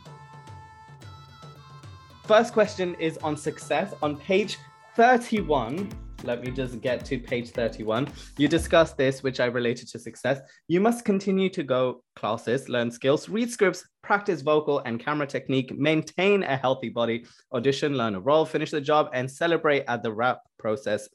[2.27, 3.95] First question is on success.
[4.03, 4.59] On page
[4.97, 5.91] 31,
[6.25, 8.09] let me just get to page 31.
[8.37, 10.41] You discussed this, which I related to success.
[10.67, 15.77] You must continue to go classes, learn skills, read scripts, practice vocal and camera technique,
[15.79, 20.13] maintain a healthy body, audition, learn a role, finish the job, and celebrate at the
[20.13, 21.09] wrap process.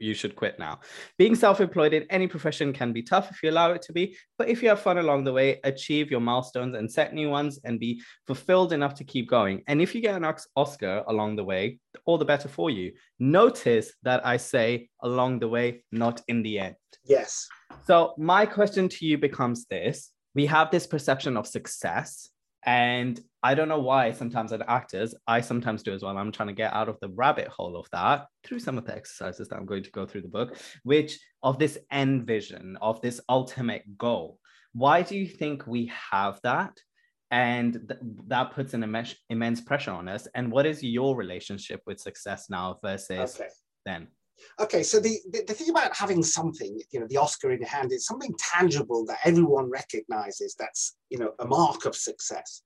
[0.00, 0.80] You should quit now.
[1.18, 4.16] Being self employed in any profession can be tough if you allow it to be,
[4.36, 7.58] but if you have fun along the way, achieve your milestones and set new ones
[7.64, 9.62] and be fulfilled enough to keep going.
[9.66, 12.92] And if you get an Oscar along the way, all the better for you.
[13.18, 16.76] Notice that I say along the way, not in the end.
[17.04, 17.46] Yes.
[17.86, 22.30] So, my question to you becomes this we have this perception of success.
[22.64, 26.16] And I don't know why sometimes as actors, I sometimes do as well.
[26.16, 28.94] I'm trying to get out of the rabbit hole of that through some of the
[28.94, 33.00] exercises that I'm going to go through the book, which of this end vision, of
[33.00, 34.38] this ultimate goal.
[34.72, 36.76] Why do you think we have that?
[37.30, 40.26] And th- that puts an immense, immense pressure on us.
[40.34, 43.48] And what is your relationship with success now versus Okay.
[43.84, 44.08] then?
[44.60, 47.68] Okay, so the, the, the thing about having something, you know, the Oscar in your
[47.68, 52.62] hand, it's something tangible that everyone recognizes that's, you know, a mark of success.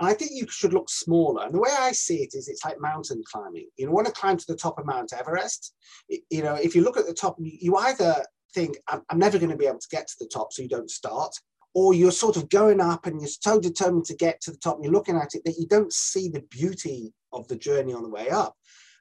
[0.00, 1.44] And I think you should look smaller.
[1.44, 3.68] And the way I see it is it's like mountain climbing.
[3.76, 5.74] You know, want to climb to the top of Mount Everest,
[6.08, 9.38] you know, if you look at the top, you you either think, I'm, I'm never
[9.38, 11.34] going to be able to get to the top, so you don't start,
[11.74, 14.76] or you're sort of going up and you're so determined to get to the top,
[14.76, 18.02] and you're looking at it that you don't see the beauty of the journey on
[18.02, 18.54] the way up,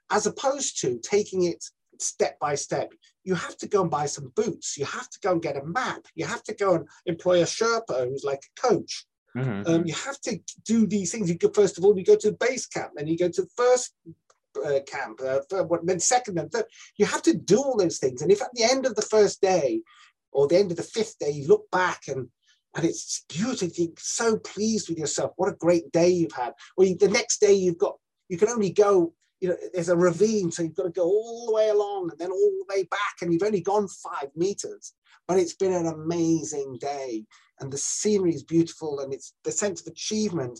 [0.09, 1.63] as opposed to taking it
[1.99, 2.93] step by step.
[3.23, 4.77] You have to go and buy some boots.
[4.77, 6.05] You have to go and get a map.
[6.15, 9.05] You have to go and employ a Sherpa who's like a coach.
[9.35, 9.67] Mhm.
[9.67, 11.29] Um, you have to do these things.
[11.29, 13.41] You go first of all, you go to the base camp, then you go to
[13.43, 13.93] the first
[14.65, 15.39] uh, camp, uh,
[15.83, 16.65] then second, then third.
[16.97, 18.21] You have to do all those things.
[18.21, 19.81] And if at the end of the first day
[20.31, 22.29] or the end of the fifth day, you look back and
[22.75, 25.31] and it's beautiful, you're so pleased with yourself.
[25.35, 26.53] What a great day you've had.
[26.77, 27.97] Or you, the next day you've got,
[28.29, 31.47] you can only go, you know, there's a ravine, so you've got to go all
[31.47, 34.93] the way along and then all the way back, and you've only gone five meters.
[35.27, 37.25] But it's been an amazing day,
[37.59, 40.59] and the scenery is beautiful, and it's the sense of achievement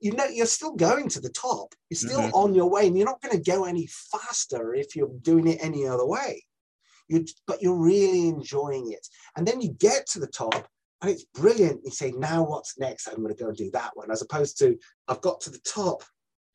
[0.00, 1.74] you know you're still going to the top.
[1.88, 2.34] You're still Mhm.
[2.34, 5.58] on your way, and you're not going to go any faster if you're doing it
[5.62, 6.44] any other way.
[7.08, 10.68] You, but you're really enjoying it, and then you get to the top,
[11.02, 11.82] and it's brilliant.
[11.84, 13.06] You say, "Now what's next?
[13.06, 14.76] I'm going to go and do that one," as opposed to,
[15.08, 16.02] "I've got to the top.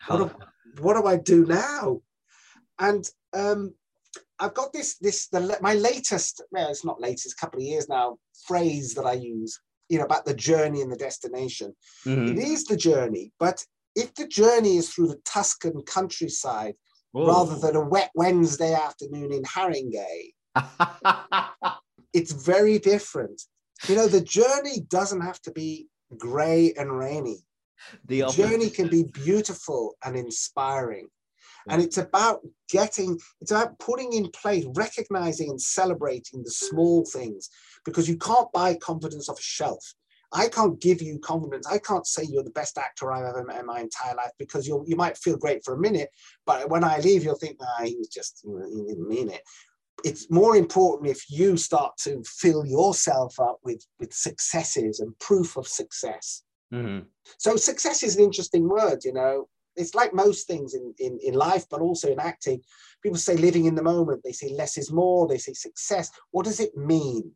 [0.08, 0.32] What do,
[0.82, 2.02] what do I do now?"
[2.80, 3.74] And um,
[4.40, 8.18] I've got this this the my latest well it's not latest couple of years now
[8.48, 11.76] phrase that I use you know about the journey and the destination.
[12.06, 12.32] Mhm.
[12.32, 13.66] It is the journey, but
[13.96, 16.76] if the journey is through the Tuscan countryside
[17.14, 20.34] rather than a wet Wednesday afternoon in Haringey,
[22.14, 23.42] it's very different.
[23.88, 27.40] You know, the journey doesn't have to be grey and rainy.
[28.06, 28.50] the The opposite.
[28.50, 31.08] journey can be beautiful and inspiring.
[31.70, 37.50] And it's about getting, it's about putting in place, recognizing and celebrating the small things
[37.86, 39.94] because you can't buy confidence off a shelf.
[40.34, 41.68] I can't give you confidence.
[41.68, 44.66] I can't say you're the best actor I've ever met in my entire life because
[44.68, 46.10] you you might feel great for a minute,
[46.46, 49.42] but when I leave, you'll think, ah, he was just, he didn't mean it.
[50.04, 55.58] It's more important if you start to fill yourself up with, with successes and proof
[55.58, 56.44] of success.
[56.74, 57.06] Mhm.
[57.38, 59.48] So success is an interesting word, you know.
[59.76, 62.62] It's like most things in, in, in life, but also in acting.
[63.02, 66.12] People say living in the moment, they say less is more, they say success.
[66.32, 67.32] What does it mean?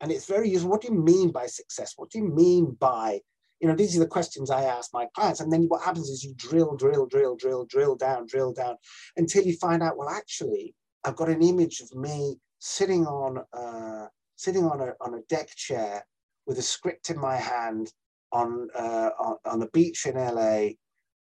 [0.00, 0.70] And it's very useful.
[0.70, 1.94] What do you mean by success?
[1.96, 3.20] What do you mean by,
[3.60, 5.40] you know, these are the questions I ask my clients.
[5.40, 8.76] And then what happens is you drill, drill, drill, drill, drill down, drill down
[9.16, 10.74] until you find out, well, actually,
[11.08, 15.48] I've got an image of me sitting on uh, sitting on a on a deck
[15.56, 16.04] chair
[16.46, 17.90] with a script in my hand
[18.30, 20.68] on uh, on, on the beach in LA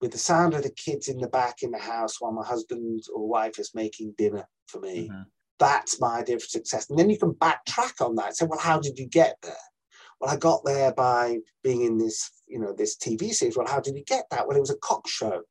[0.00, 3.02] with the sound of the kids in the back in the house while my husband
[3.14, 5.08] or wife is making dinner for me.
[5.10, 5.26] Mhm.
[5.58, 6.88] That's my idea of success.
[6.88, 9.56] And then you can backtrack on that say, well, how did you get there?
[10.20, 13.56] Well, I got there by being in this, you know, this TV series.
[13.56, 14.46] Well, how did you get that?
[14.46, 15.42] Well, it was a cock show.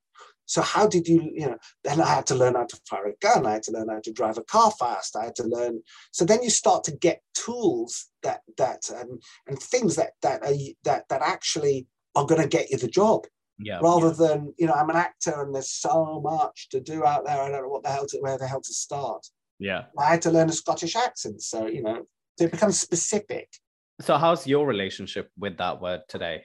[0.45, 3.13] So how did you, you know, then I had to learn how to fire a
[3.19, 3.45] gun.
[3.45, 5.15] I had to learn how to drive a car fast.
[5.15, 5.81] I had to learn.
[6.11, 10.53] So then you start to get tools that that um, and things that that are,
[10.83, 13.25] that that actually are going to get you the job
[13.59, 13.79] Yeah.
[13.81, 17.39] rather than you know I'm an actor and there's so much to do out there.
[17.41, 19.25] I don't know what the hell to where the hell to start.
[19.59, 19.83] Yeah.
[19.97, 22.05] I had to learn a Scottish accent, so you know
[22.37, 23.47] so it becomes specific
[24.01, 26.43] So how's your relationship with that word today?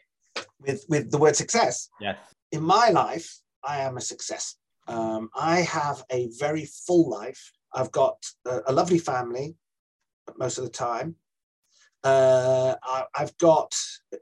[0.60, 1.88] with with the word success.
[2.00, 2.18] Yes.
[2.52, 3.28] In my life,
[3.64, 4.56] I am a success.
[4.88, 7.52] Um, I have a very full life.
[7.74, 9.56] I've got a, a lovely family
[10.38, 11.16] most of the time.
[12.02, 13.74] Uh, I, I've got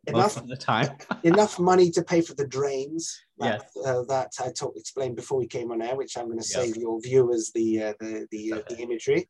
[0.08, 0.96] enough Most of the time.
[1.22, 3.86] enough money to pay for the drains that, Yes.
[3.86, 6.76] uh, that I talk, explained before we came on air, which I'm going to save
[6.76, 9.28] your viewers the uh, the the, uh, the imagery.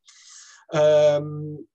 [0.72, 1.66] Um,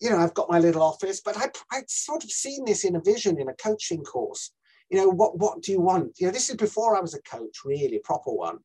[0.00, 2.94] you know, I've got my little office, but I I'd sort of seen this in
[2.94, 4.52] a vision in a coaching course.
[4.90, 6.18] You know, what what do you want?
[6.18, 8.58] You know, this is before I was a coach, really a proper one.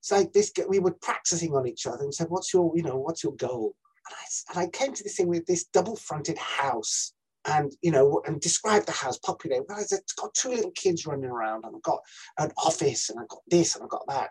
[0.00, 0.52] It's like this.
[0.68, 3.74] We were practicing on each other and said, "What's your, you know, what's your goal?"
[4.06, 7.14] And I, and I came to this thing with this double-fronted house
[7.46, 11.30] and you know and describe the house populate well it's got two little kids running
[11.30, 12.00] around and i've got
[12.38, 14.30] an office and i've got this and i've got that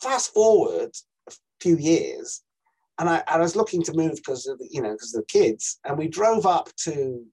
[0.00, 0.90] fast forward
[1.28, 2.42] a few years
[2.98, 5.78] and i, I was looking to move because of you know because of the kids
[5.84, 7.24] and we drove up to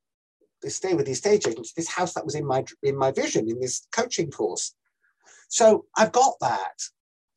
[0.68, 3.60] stay with the estate agent this house that was in my in my vision in
[3.60, 4.74] this coaching course.
[5.50, 6.80] So i've got that.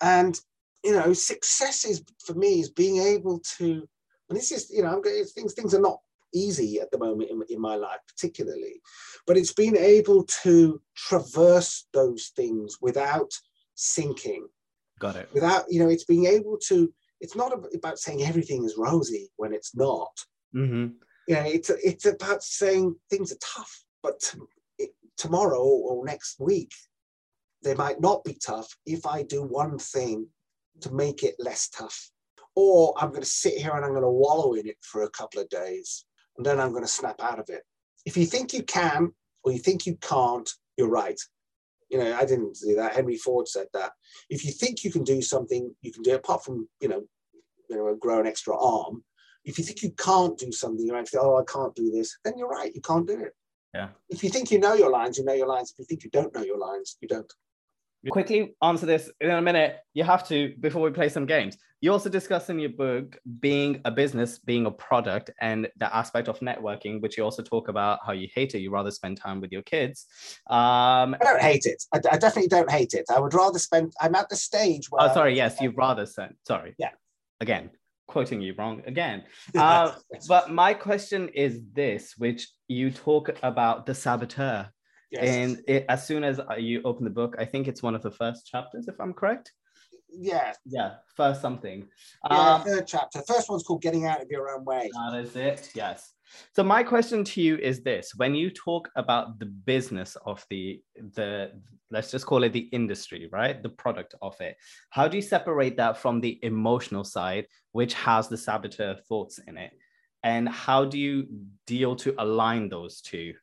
[0.02, 0.40] And
[0.84, 3.86] you know success is for me is being able to
[4.28, 5.98] and this is you know I'm, going- things things are not
[6.32, 8.80] easy at the moment in, in my life particularly
[9.26, 13.32] but it's been able to traverse those things without
[13.74, 14.46] sinking.
[14.98, 15.28] Got it.
[15.32, 19.52] without you know it's being able to it's not about saying everything is rosy when
[19.52, 20.12] it's not.
[20.52, 20.88] Hmm
[21.34, 24.38] know it's it's about saying things are tough but t-
[24.78, 26.72] it, tomorrow or next week
[27.62, 30.26] they might not be tough if i do one thing
[30.80, 32.10] to make it less tough.
[32.56, 35.10] Or i'm going to sit here and i'm going to wallow in it for a
[35.10, 36.04] couple of days
[36.36, 37.62] and then i'm going to snap out of it.
[38.04, 39.12] If you think you can
[39.44, 41.20] or you think you can't you're right.
[41.90, 42.94] You know i didn't do that.
[42.94, 43.92] Henry ford said that.
[44.28, 47.02] If you think you can do something you can do it apart from you know
[47.68, 49.04] you know grow an extra arm
[49.50, 52.16] if you think you can't do something, you might think, oh, I can't do this,
[52.24, 53.34] then you're right, you can't do it.
[53.74, 53.88] Yeah.
[54.08, 55.72] If you think you know your lines, you know your lines.
[55.72, 57.30] If you think you don't know your lines, you don't.
[58.08, 59.76] Quickly answer this in a minute.
[59.92, 61.58] You have to before we play some games.
[61.82, 66.28] You also discuss in your book being a business, being a product, and the aspect
[66.28, 68.60] of networking, which you also talk about how you hate it.
[68.60, 70.06] You rather spend time with your kids.
[70.48, 71.84] Um, I don't hate it.
[71.92, 73.04] I, I definitely don't hate it.
[73.14, 75.10] I would rather spend, I'm at the stage where.
[75.10, 75.36] oh, sorry.
[75.36, 76.36] Yes, you'd rather spend.
[76.46, 76.74] Sorry.
[76.78, 76.90] Yeah.
[77.40, 77.70] Again,
[78.10, 79.24] quoting you wrong again.
[79.56, 79.92] Uh,
[80.28, 84.68] but my question is this, which you talk about the saboteur
[85.10, 85.24] Yes.
[85.24, 88.12] And it, as soon as you open the book, I think it's one of the
[88.12, 89.52] first chapters, if I'm correct.
[90.12, 91.88] Yeah, Yeah, first something.
[92.30, 92.54] yeah.
[92.54, 93.22] Um, third chapter.
[93.26, 95.70] First one's called "Getting Out of Your Own Way." that is it.
[95.74, 96.12] Yes.
[96.54, 100.80] So my question to you is this: When you talk about the business of the
[101.14, 101.52] the
[101.90, 103.62] let's just call it the industry, right?
[103.62, 104.56] The product of it.
[104.90, 109.56] How do you separate that from the emotional side, which has the saboteur thoughts in
[109.56, 109.72] it?
[110.22, 111.26] And how do you
[111.66, 113.34] deal to align those two?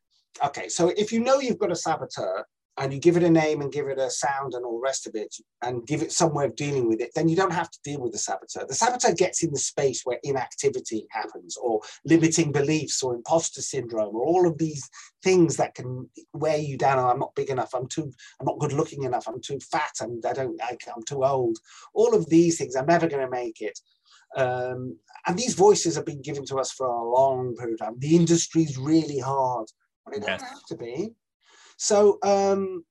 [0.46, 2.46] Okay, so if you know you've got a saboteur
[2.78, 5.08] and you give it a name and give it a sound and all the rest
[5.08, 7.72] of it and give it some way of dealing with it, then you don't have
[7.72, 8.66] to deal with the saboteur.
[8.68, 14.16] The saboteur gets in the space where inactivity happens or limiting beliefs or imposter syndrome
[14.16, 14.88] or all of these
[15.24, 17.00] things that can wear you down.
[17.00, 17.74] Oh, I'm not big enough.
[17.74, 19.28] I'm too, I'm not good looking enough.
[19.28, 19.94] I'm too fat.
[20.02, 21.58] and I don't, I, I'm too old.
[21.96, 23.80] All of these things, I'm never going to make it.
[24.36, 27.96] Um, and these voices have been given to us for a long period of time.
[27.98, 29.68] The industry's really hard.
[30.06, 31.16] Well, it doesn't have to be.
[31.78, 32.84] So, um,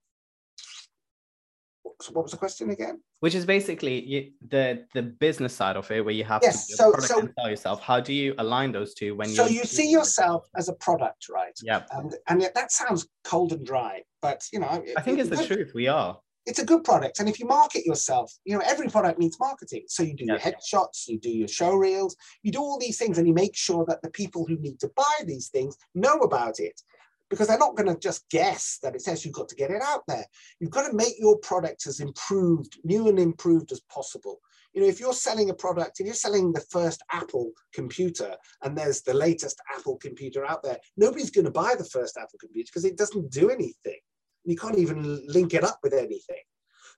[2.01, 3.01] so what was the question again?
[3.21, 6.77] which is basically you, the the business side of it where you have Yes, to
[6.77, 7.81] so- build a product so- and sell yourself.
[7.81, 11.29] How do you align those two when So you're you see yourself as a product,
[11.31, 11.57] right?
[11.63, 11.85] yeah.
[11.93, 15.37] And and yet that sounds cold and dry, but you know, i think it's the
[15.37, 15.73] good- truth.
[15.75, 16.19] We are.
[16.45, 19.85] It's a good product, and if you market yourself, you know every product needs marketing.
[19.89, 22.15] So you do your headshots, you do your show reels,
[22.45, 24.89] you do all these things, and you make sure that the people who need to
[24.95, 26.81] buy these things know about it,
[27.29, 29.83] because they're not going to just guess that it says you've got to get it
[29.83, 30.25] out there.
[30.61, 34.41] You've got to make your product as improved, new and improved as possible.
[34.73, 38.77] You know, if you're selling a product, if you're selling the first Apple computer and
[38.77, 42.69] there's the latest Apple computer out there, nobody's going to buy the first Apple computer
[42.71, 43.99] because it doesn't do anything.
[44.45, 46.43] You can't even link it up with anything.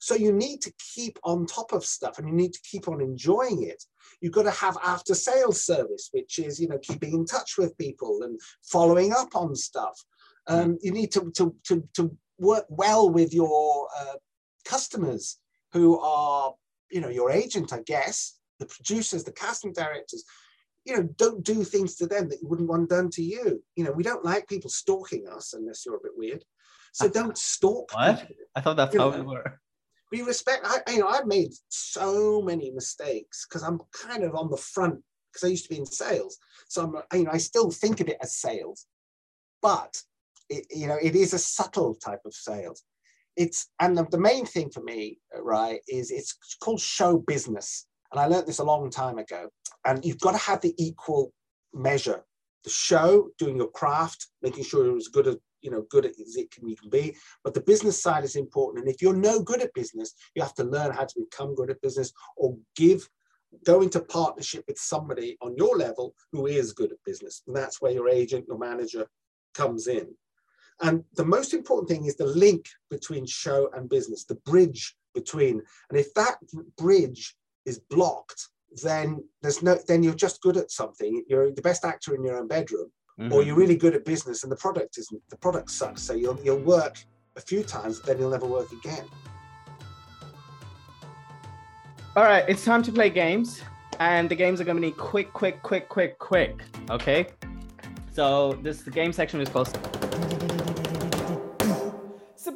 [0.01, 3.01] So you need to keep on top of stuff and you need to keep on
[3.01, 3.83] enjoying it.
[4.21, 7.77] You've got to have after sales service, which is, you know, keeping in touch with
[7.79, 10.05] people and following up on stuff.
[10.49, 14.15] Um, you need to, to, to, to work well with your uh,
[14.65, 15.39] customers
[15.73, 16.55] who are,
[16.91, 20.25] you know, your agent, I guess, the producers, the casting directors.
[20.85, 23.63] You know, don't do things to them that you wouldn't want done to you.
[23.77, 26.45] You know, we don't like people stalking us unless you're a bit weird.
[26.93, 28.21] So don't stalk What?
[28.21, 29.19] people i thought that's You how know.
[29.21, 29.61] we were
[30.11, 34.51] we respect I, you know i've made so many mistakes because i'm kind of on
[34.51, 34.97] the front
[35.31, 38.09] because i used to be in sales so i'm you know i still think of
[38.09, 38.87] it as sales
[39.61, 40.03] but
[40.49, 42.85] it, you know it is a subtle type of sales.
[43.37, 47.87] It's and the, the main thing for me right is it's called show business.
[48.11, 49.51] And i learned this a long time ago.
[49.85, 51.33] And you've got to have the equal
[51.75, 52.25] measure
[52.65, 56.37] the show doing your craft making sure you're as good as you know good as
[56.37, 57.17] it can you can be.
[57.45, 58.85] But the business side is important.
[58.85, 61.71] And if you're no good at business you have to learn how to become good
[61.71, 63.09] at business or give
[63.65, 67.43] go into partnership with somebody on your level who is good at business.
[67.47, 69.07] And that's where your agent your manager
[69.55, 70.09] comes in
[70.81, 75.63] and the most important thing is the link between show and business the bridge between.
[75.91, 76.37] And if that
[76.77, 77.35] bridge
[77.67, 78.49] is blocked
[78.83, 81.25] then there's no then you're just good at something.
[81.29, 83.47] You're the best actor in your own bedroom or Mhm.
[83.47, 86.03] you're really good at business and the product isn't the product sucks.
[86.03, 86.99] So you'll you'll work
[87.37, 89.07] a few times then you'll never work again.
[92.17, 93.63] All right it's time to play games
[94.01, 97.27] and the games are going to be quick quick quick quick quick okay?
[98.13, 99.69] So this the game section is called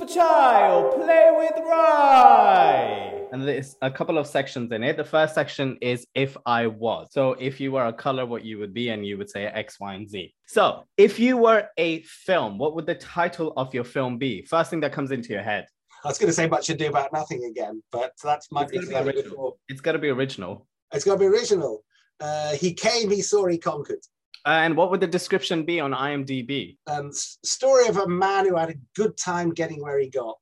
[0.02, 3.28] Super Child, play with Rai.
[3.30, 4.96] And there's a couple of sections in it.
[4.96, 7.08] The first section is if I was.
[7.12, 9.78] So if you were a color, what you would be, and you would say X,
[9.78, 10.34] Y, and Z.
[10.46, 14.42] So if you were a film, what would the title of your film be?
[14.42, 15.66] First thing that comes into your head.
[16.04, 19.04] i was going to say much ado about nothing again but that's my It's gotta
[19.04, 19.60] be original.
[19.68, 20.66] It's got to be original.
[20.92, 21.84] it's got to be original
[22.18, 24.04] uh, he came he saw he conquered
[24.44, 26.76] And what would the description be on IMDb?
[26.88, 30.36] um, story of a man who had a good time getting where he got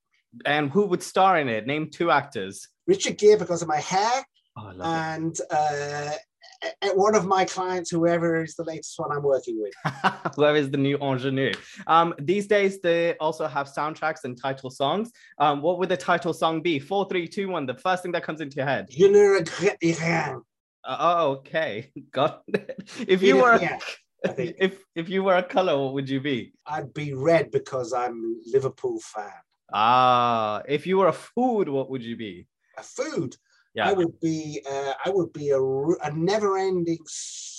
[0.46, 1.66] And who would star in it?
[1.66, 2.66] Name two actors.
[2.86, 4.24] richard gere because of my hair
[4.57, 6.11] Oh, and uh,
[6.94, 10.12] one of my clients whoever is the latest one i'm working with it.
[10.36, 11.53] Whoever is the new ingenue.
[11.86, 15.07] Um, these days, they also have soundtracks and title songs.
[15.38, 16.78] Um, what would the title song be?
[16.78, 17.64] Four, three, two, one.
[17.66, 18.84] The first thing that comes into your head.
[18.90, 20.40] je ne regrette rien Uh,
[20.85, 22.83] oh, okay, got it.
[23.09, 23.78] If you were, Yeah,
[24.24, 24.57] I think.
[24.59, 26.53] if if you were a color, what would you be?
[26.66, 29.33] I'd be red because I'm Liverpool fan.
[29.72, 32.47] Ah, if you were a food, what would you be?
[32.78, 33.37] A food,
[33.74, 33.89] Yeah.
[33.91, 36.99] I would be, uh, I would be a, a never-ending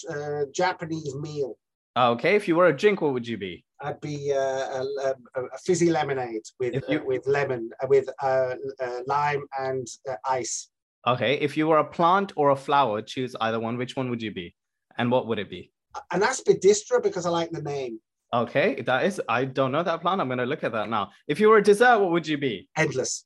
[0.10, 1.58] uh, Japanese meal.
[1.96, 3.64] Okay, if you were a drink, what would you be?
[3.82, 4.38] I'd be uh,
[4.80, 9.44] a, a, a fizzy lemonade with you- uh, with lemon, uh, with uh, uh, lime
[9.60, 10.70] and uh, ice.
[11.08, 13.78] Okay, if you were a plant or a flower, choose either one.
[13.78, 14.54] Which one would you be?
[14.98, 15.72] And what would it be?
[16.12, 18.00] An aspidistra because I like the name.
[18.34, 19.20] Okay, that is.
[19.28, 20.22] I don't know that plant.
[20.22, 21.10] I'm gonna look at that now.
[21.28, 22.70] If you were a dessert, what would you be?
[22.78, 23.26] Endless.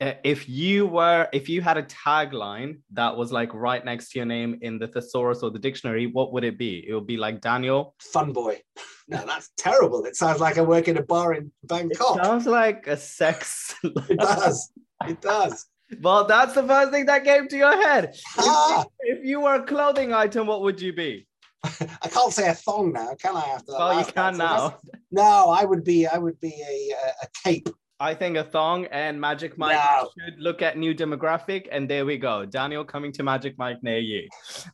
[0.00, 4.18] Uh, If you were, if you had a tagline that was like right next to
[4.18, 6.84] your name in the thesaurus or the dictionary, what would it be?
[6.86, 7.94] It would be like Daniel.
[8.00, 8.60] Fun boy.
[9.08, 10.04] No, that's terrible.
[10.04, 12.24] It sounds like I work in a bar in It Bangkok.
[12.24, 13.72] sounds like a sex.
[13.84, 14.72] It does.
[15.06, 15.64] It does.
[16.00, 18.14] Well, that's the first thing that came to your head.
[18.38, 21.26] If you, Ah, if you were a clothing item, what would you be?
[21.64, 23.40] I can't say a thong now, can I?
[23.54, 24.78] After that Well, you can now.
[25.10, 26.06] No, I would be.
[26.06, 27.68] I would be a a, a cape.
[27.98, 30.10] I think a thong and Magic Mike No.
[30.18, 32.44] should look at new demographic, and there we go.
[32.44, 34.28] Daniel coming to Magic Mike near you.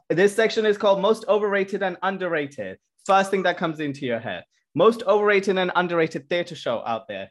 [0.09, 2.79] This section is called most overrated and underrated.
[3.07, 4.43] First thing that comes into your head.
[4.75, 7.31] Most overrated and underrated theater show out there.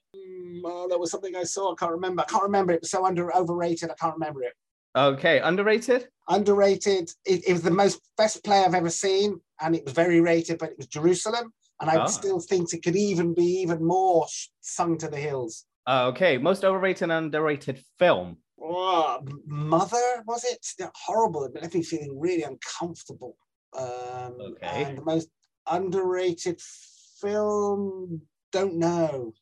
[0.51, 1.71] Mm, oh, there was something I saw.
[1.71, 2.21] I can't remember.
[2.21, 2.73] I can't remember.
[2.73, 3.89] It was so under overrated.
[3.91, 4.53] I can't remember it.
[4.95, 6.09] Okay, underrated.
[6.29, 7.11] Underrated.
[7.25, 10.59] It, it was the most best play I've ever seen, and it was very rated.
[10.59, 12.05] But it was Jerusalem, and I Ah.
[12.05, 14.27] still think it could even be even more
[14.61, 15.65] sung to the hills.
[15.87, 18.37] Uh, okay, most overrated and underrated film.
[18.61, 20.65] Oh, Mother was it?
[20.79, 21.45] Yeah, Horrible.
[21.45, 23.35] It left me feeling really uncomfortable.
[23.73, 24.93] Um, Okay.
[24.95, 25.29] The most
[25.67, 26.61] underrated
[27.19, 28.21] film.
[28.51, 29.33] Don't know.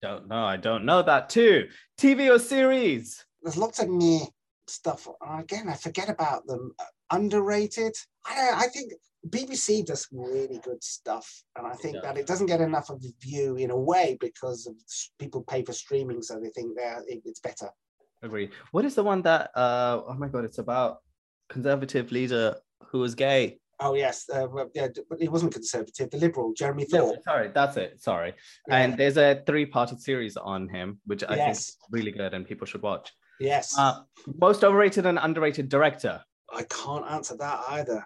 [0.00, 0.44] Don't know.
[0.44, 1.68] I don't know that too.
[1.98, 3.24] TV or series?
[3.42, 4.28] there's lots of me
[4.66, 5.08] stuff.
[5.38, 6.72] Again, I forget about them.
[7.10, 7.94] Underrated.
[8.26, 8.92] I I think
[9.28, 13.12] BBC does really good stuff, and I think that it doesn't get enough of a
[13.24, 14.74] view in a way because of
[15.18, 17.70] people pay for streaming, so they think they're it, it's better.
[18.22, 18.50] Agree.
[18.72, 19.50] What is the one that?
[19.54, 20.98] Uh, oh my god, it's about
[21.48, 22.56] conservative leader
[22.90, 23.58] who was gay.
[23.80, 26.10] Oh yes, uh, well, yeah, but he wasn't conservative.
[26.10, 27.22] The liberal Jeremy No, Thorpe.
[27.22, 28.00] sorry, that's it.
[28.02, 28.34] Sorry.
[28.66, 28.76] Yeah.
[28.78, 32.66] And there's a three-parted series on him, which I think is really good and people
[32.66, 33.12] should watch.
[33.40, 33.76] yes.
[33.78, 34.00] Uh,
[34.40, 36.20] most overrated and underrated director.
[36.52, 38.04] I can't answer that either.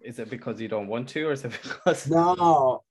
[0.00, 2.08] Is it because you don't want to, or is it because?
[2.10, 2.82] No,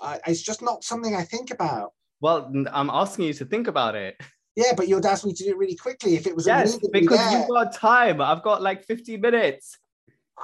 [0.00, 1.92] I, it's just not something I think about.
[2.20, 4.16] Well, I'm asking you to think about it.
[4.54, 7.18] Yeah, but you'd ask me to do it really quickly if it was Yes, because
[7.18, 7.38] there.
[7.40, 8.20] you've got time.
[8.20, 9.78] I've got like 50 minutes.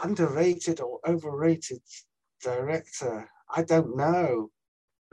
[0.03, 1.81] Underrated or overrated
[2.43, 3.29] director.
[3.55, 4.51] I don't know.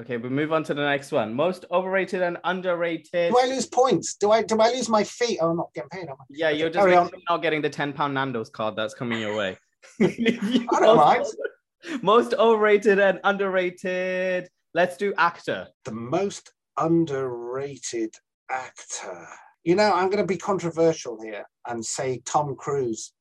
[0.02, 1.34] Okay, we move on to the next one.
[1.34, 3.32] Most overrated and underrated.
[3.32, 4.16] Do I lose points?
[4.16, 5.38] Do I do I lose my feet?
[5.40, 6.10] Oh, I'm not getting paid.
[6.10, 6.24] Am I?
[6.32, 9.58] Yeah, you're just Carry not getting the 10 pound Nando's card that's coming your way.
[10.02, 11.26] I don't mind.
[12.02, 14.50] Most overrated and underrated.
[14.74, 15.68] Let's do actor.
[15.86, 18.16] The most underrated
[18.50, 19.28] actor.
[19.64, 23.14] You know, I'm going to be controversial here and say Tom Cruise.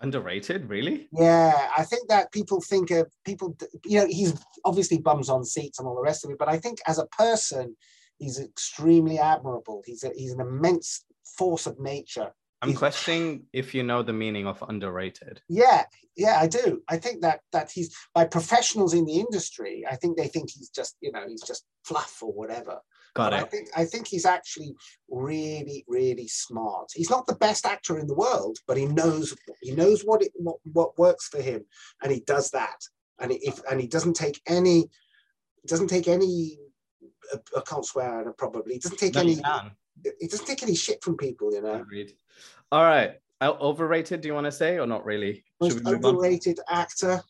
[0.00, 1.08] Underrated, really?
[1.12, 3.56] Yeah, I think that people think of people.
[3.84, 4.34] You know, he's
[4.64, 7.06] obviously bums on seats and all the rest of it, but I think as a
[7.06, 7.76] person,
[8.18, 9.82] he's extremely admirable.
[9.84, 11.04] He's a, he's an immense
[11.36, 12.32] force of nature.
[12.62, 15.40] I'm He's- questioning if you know the meaning of underrated.
[15.48, 15.84] Yeah,
[16.16, 16.82] yeah, I do.
[16.88, 19.84] I think that that he's by professionals in the industry.
[19.88, 22.80] I think they think he's just you know he's just fluff or whatever.
[23.14, 24.74] Got But I think I think he's actually
[25.08, 26.90] really really smart.
[26.94, 30.32] He's not the best actor in the world, but he knows he knows what it
[30.36, 31.64] what, what works for him,
[32.02, 32.78] and he does that.
[33.18, 34.88] And if and he doesn't take any
[35.68, 36.58] doesn't take any.
[37.56, 38.74] I can't swear and probably.
[38.74, 39.40] He doesn't take No, any.
[40.20, 41.52] He doesn't take any shit from people.
[41.52, 41.74] You know.
[41.74, 42.12] Agreed.
[42.72, 43.12] All right.
[43.40, 45.44] Uh, Overrated, do you want to say or not really?
[45.60, 46.16] Most move on?
[46.16, 47.22] overrated actor.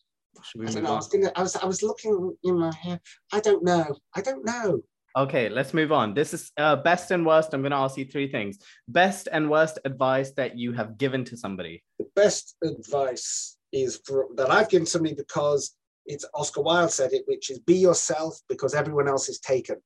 [0.59, 0.93] I don't know.
[0.93, 3.01] I was, gonna, I was I was looking in my head.
[3.33, 3.97] I don't know.
[4.15, 4.83] I don't know.
[5.19, 6.15] Okay, let's move on.
[6.15, 7.53] This is uh, best and worst.
[7.53, 8.61] I'm going to ask you three things.
[8.87, 11.83] Best and worst advice that you have given to somebody.
[11.99, 15.75] The best advice is for, that I've given somebody because
[16.07, 19.79] it's Oscar Wilde said it, which is be yourself because everyone else is taken.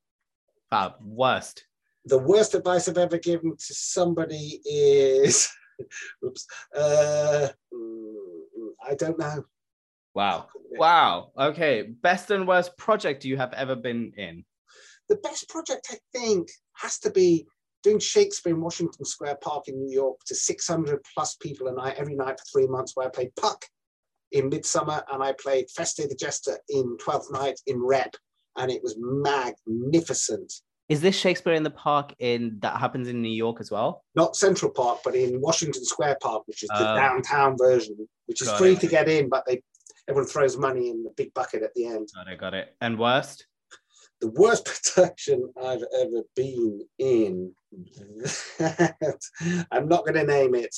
[0.69, 0.97] Fab.
[1.01, 1.65] Worst.
[2.05, 5.49] The worst advice I've ever given to somebody is,
[6.27, 8.41] oops, uh, mm,
[8.87, 9.45] I don't know.
[10.15, 10.49] Wow.
[10.73, 11.31] Wow.
[11.39, 11.85] Okay.
[11.85, 14.45] Best and worst project you have ever been in.
[15.13, 16.49] The best project I think
[16.79, 17.47] has to be
[17.83, 21.97] doing Shakespeare in Washington Square Park in New York to 600 plus people a night
[21.99, 23.63] every night for three months, where I played Puck
[24.31, 28.15] in Midsummer and I played Feste the Jester in Twelfth Night in Rep,
[28.57, 30.51] and it was magnificent.
[30.89, 34.05] Is this Shakespeare in the Park in that happens in New York as well?
[34.15, 36.97] Not Central Park, but in Washington Square Park, which is the Oh.
[36.97, 38.81] downtown version, which is free it.
[38.81, 39.63] to get in, but they
[40.09, 42.09] everyone throws money in the big bucket at the end.
[42.15, 42.39] Got it.
[42.41, 42.75] Got it.
[42.81, 43.47] And worst?
[44.23, 44.65] The worst
[44.95, 47.53] production I've ever been in.
[49.71, 50.75] I'm not going to name it,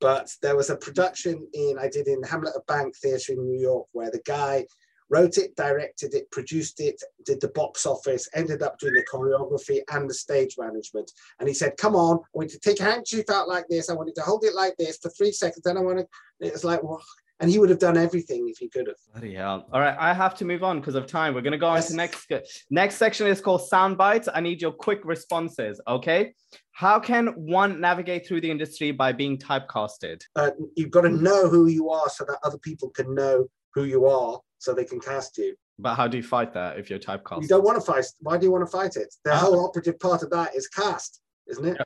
[0.00, 3.58] but there was a production in I did in Hamlet of Bank Theatre in New
[3.58, 4.66] York where the guy
[5.08, 9.80] wrote it, directed it, produced it, did the box office, ended up doing the choreography
[9.92, 11.10] and the stage management.
[11.38, 13.88] And he said, "Come on, I want you to take a handkerchief out like this.
[13.88, 15.62] I want you to hold it like this for three seconds.
[15.64, 16.06] Then I want to."
[16.40, 17.02] It was like, well,
[17.40, 18.96] and he would have done everything if he could have.
[19.12, 19.66] Bloody hell.
[19.72, 21.34] All right, I have to move on because of time.
[21.34, 22.30] We're going to go on to next.
[22.70, 24.28] Next section is called sound bites.
[24.32, 25.80] I need your quick responses.
[25.88, 26.34] Okay.
[26.72, 30.22] How can one navigate through the industry by being typecasted?
[30.36, 33.84] Uh, you've got to know who you are so that other people can know who
[33.84, 35.54] you are, so they can cast you.
[35.78, 37.42] But how do you fight that if you're typecasted?
[37.42, 38.04] You don't want to fight.
[38.20, 39.14] Why do you want to fight it?
[39.24, 39.36] The Ah.
[39.38, 41.78] whole operative part of that is cast, isn't it?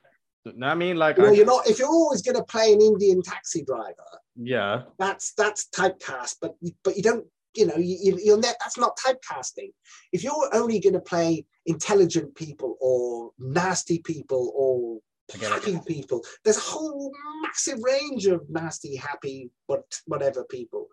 [0.57, 1.66] No, I mean, like, You know, I- you're not.
[1.68, 3.94] If you're always going to play an Indian taxi driver,
[4.37, 6.37] yeah, that's that's typecast.
[6.41, 7.26] But but you don't.
[7.57, 8.57] You know, you, you, you'll net.
[8.59, 9.70] That's not typecasting.
[10.12, 14.99] If you're only going to play intelligent people or nasty people or
[15.41, 17.12] happy people, there's a whole
[17.43, 20.89] massive range of nasty, happy, but whatever people.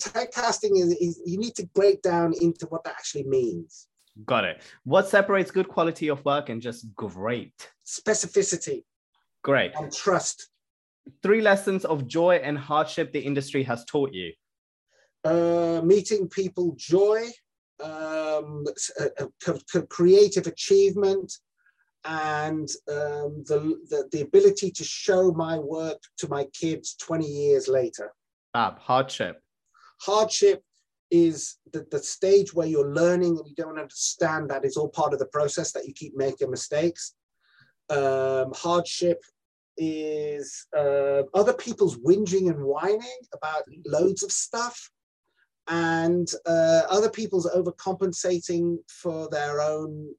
[0.00, 3.86] Typecasting is, is you need to break down into what that actually means.
[4.24, 4.62] got it.
[4.84, 7.70] What separates good quality of work and just great?
[7.86, 8.84] Specificity
[9.42, 9.72] Great.
[9.76, 10.48] and trust.
[11.22, 14.32] Three lessons of joy and hardship the industry has taught you.
[15.24, 17.22] uh, meeting people joy,
[17.82, 18.64] um,
[18.98, 21.32] uh, uh, creative achievement,
[22.04, 27.68] and um, the, the, the ability to show my work to my kids 20 years
[27.68, 28.12] later.
[28.54, 29.42] Fab, hardship.
[30.00, 30.62] Hardship
[31.10, 35.12] is the, the stage where you're learning and you don't understand that it's all part
[35.12, 37.14] of the process that you keep making mistakes.
[37.90, 39.22] Um, hardship
[39.76, 44.90] is uh, other people's whinging and whining about loads of stuff
[45.68, 50.12] and uh, other people's overcompensating for their own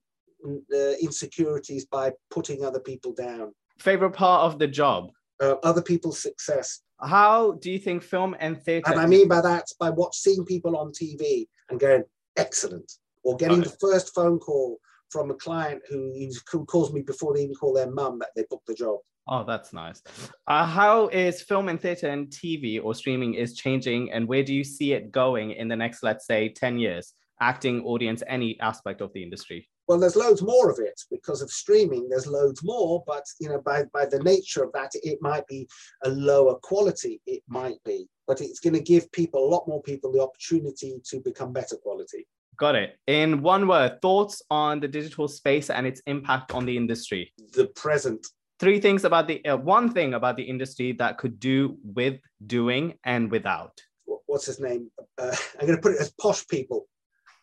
[0.45, 5.11] uh, insecurities by putting other people down, Favorite part of the job.
[5.41, 6.81] uh, other people's success.
[7.01, 8.91] How do you think film and theatre?
[8.91, 12.03] And I mean by that, by watch, seeing people on TV and going,
[12.37, 12.91] excellent,
[13.23, 14.77] or getting the first phone call
[15.09, 16.13] from a client who,
[16.51, 18.99] who calls me before they even call their mum that they booked the job.
[19.27, 20.01] Oh, that's nice.
[20.47, 24.53] Uh, how is film and theatre and TV or streaming is changing, and where do
[24.53, 27.13] you see it going in the next, let's say, ten years?
[27.39, 29.67] Acting, audience, any aspect of the industry.
[29.87, 32.07] Well, there's loads more of it because of streaming.
[32.07, 35.67] There's loads more, but you know, by by the nature of that, it might be
[36.03, 37.21] a lower quality.
[37.25, 41.01] It might be, but it's going to give people a lot more people the opportunity
[41.05, 42.27] to become better quality.
[42.57, 42.97] Got it.
[43.07, 47.33] In one word, thoughts on the digital space and its impact on the industry.
[47.53, 48.25] The present.
[48.61, 52.93] Three things about the uh, one thing about the industry that could do with doing
[53.03, 53.81] and without.
[54.27, 54.91] What's his name?
[55.17, 56.87] Uh, I'm going to put it as posh people,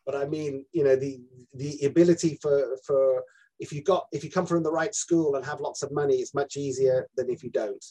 [0.06, 1.20] but I mean, you know, the
[1.54, 3.24] the ability for for
[3.58, 6.14] if you got if you come from the right school and have lots of money,
[6.18, 7.84] it's much easier than if you don't.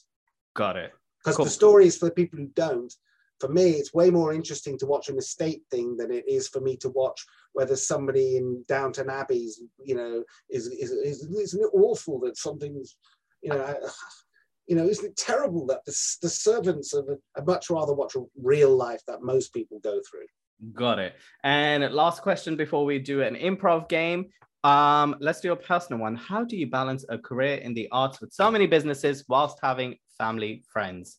[0.56, 0.94] Got it.
[1.20, 1.46] because Cool.
[1.46, 2.94] the stories for the people who don't
[3.40, 6.60] for me it's way more interesting to watch an estate thing than it is for
[6.60, 12.20] me to watch whether somebody in downton abbey's you know is is, is it awful
[12.20, 12.98] that something's
[13.42, 13.88] you know I-
[14.68, 17.08] you know isn't it terrible that the, the servants of
[17.38, 20.28] i'd much rather watch real life that most people go through
[20.74, 21.14] Got it.
[21.44, 24.30] And last question before we do an improv game.
[24.64, 26.16] Um, let's do a personal one.
[26.16, 29.98] How do you balance a career in the arts with so many businesses whilst having
[30.18, 31.18] family, friends,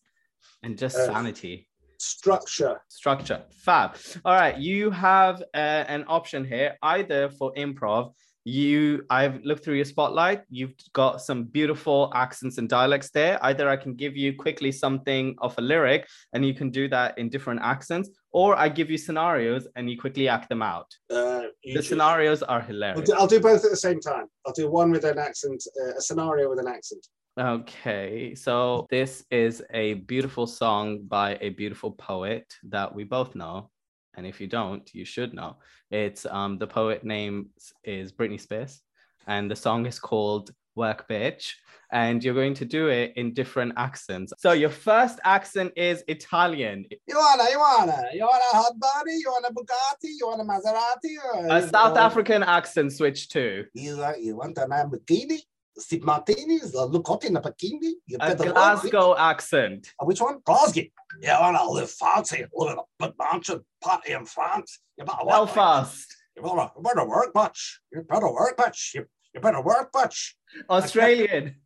[0.64, 1.68] and just Uh, sanity?
[1.98, 3.44] structure Structure.
[3.64, 3.96] Fab.
[4.24, 4.56] All right.
[4.58, 8.12] You have uh, an option here either for improv.
[8.48, 10.40] You, I've looked through your spotlight.
[10.48, 13.34] You've got some beautiful accents and dialects there.
[13.48, 17.18] Either I can give you quickly something of a lyric and you can do that
[17.18, 20.88] in different accents, or I give you scenarios and you quickly act them out.
[21.10, 21.88] uh, The choose.
[21.88, 23.08] scenarios are I'll hilarious.
[23.10, 25.94] do, I'll do both at the same time i'll do one with an accent uh,
[26.00, 27.02] a scenario with an accent
[27.38, 30.86] Okay, so this is a beautiful song
[31.18, 33.70] by a beautiful poet that we both know.
[34.18, 35.56] And if you don't, you should know.
[35.92, 37.50] It's um the poet name
[37.84, 38.82] is Britney Spears,
[39.28, 41.52] and the song is called Work Bitch.
[41.92, 44.32] And you're going to do it in different accents.
[44.38, 49.12] So your first accent is Italian, You wanna, you wanna, you want a hot body,
[49.22, 53.64] you want a Bugatti, you want a Maserati, or a South African accent switch too.
[53.72, 55.38] You, want- you want a Lamborghini,
[55.78, 57.92] Steve Martinis, a Lucotti in a bikini.
[58.06, 59.92] You a Glasgow accent.
[60.00, 60.40] Uh, Which one?
[60.44, 60.82] Glasgow.
[61.20, 64.80] You wanna live fancy, live in a big mansion, party in France.
[64.96, 65.34] You better work.
[65.34, 67.74] Belfast, You better, you better work, bitch.
[67.92, 68.94] You better work, bitch.
[68.94, 70.32] You, you better work, bitch.
[70.68, 71.56] Australian.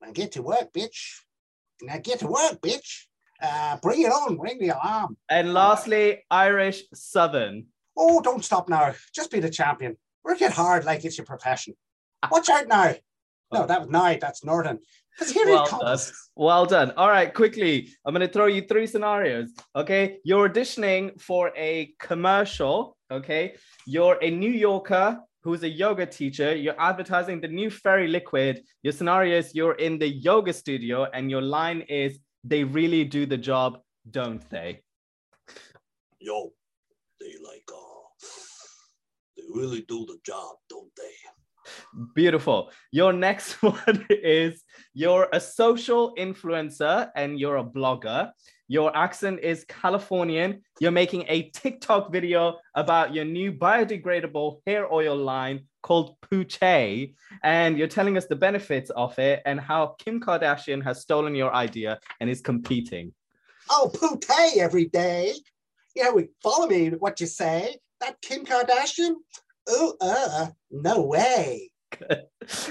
[0.00, 1.20] Now get to work, bitch.
[1.82, 3.04] Now get to work, bitch.
[3.42, 5.16] Uh, bring it on, ring the alarm.
[5.28, 7.66] And lastly, Irish Southern.
[7.96, 8.94] Oh, don't stop now.
[9.14, 9.96] Just be the champion.
[10.24, 11.74] Work it hard like it's your profession.
[12.30, 12.94] Watch out now.
[13.52, 14.20] No, that was night.
[14.20, 14.78] That's Northern.
[15.18, 16.12] Because here Well it comes.
[16.36, 16.92] Well done.
[16.96, 17.88] All right, quickly.
[18.04, 19.52] I'm going to throw you three scenarios.
[19.74, 20.18] Okay.
[20.24, 22.96] You're auditioning for a commercial.
[23.10, 23.54] Okay.
[23.86, 26.56] You're a New Yorker who's a yoga teacher.
[26.56, 28.64] You're advertising the new Fairy Liquid.
[28.82, 33.26] Your scenario is you're in the yoga studio, and your line is, they really do
[33.26, 33.78] the job,
[34.10, 34.82] don't they?
[36.18, 36.52] Yo,
[37.20, 38.26] they like uh
[39.36, 41.14] they really do the job, don't they?
[42.14, 42.70] Beautiful.
[42.90, 44.62] Your next one is
[44.94, 48.30] you're a social influencer and you're a blogger.
[48.68, 50.62] Your accent is Californian.
[50.80, 57.14] You're making a TikTok video about your new biodegradable hair oil line called Poochie.
[57.44, 61.54] And you're telling us the benefits of it and how Kim Kardashian has stolen your
[61.54, 63.14] idea and is competing.
[63.70, 65.34] Oh, Poochie every day.
[65.94, 67.76] Yeah, we follow me, what you say.
[68.00, 69.14] That Kim Kardashian?
[69.68, 71.70] Oh, uh, no way.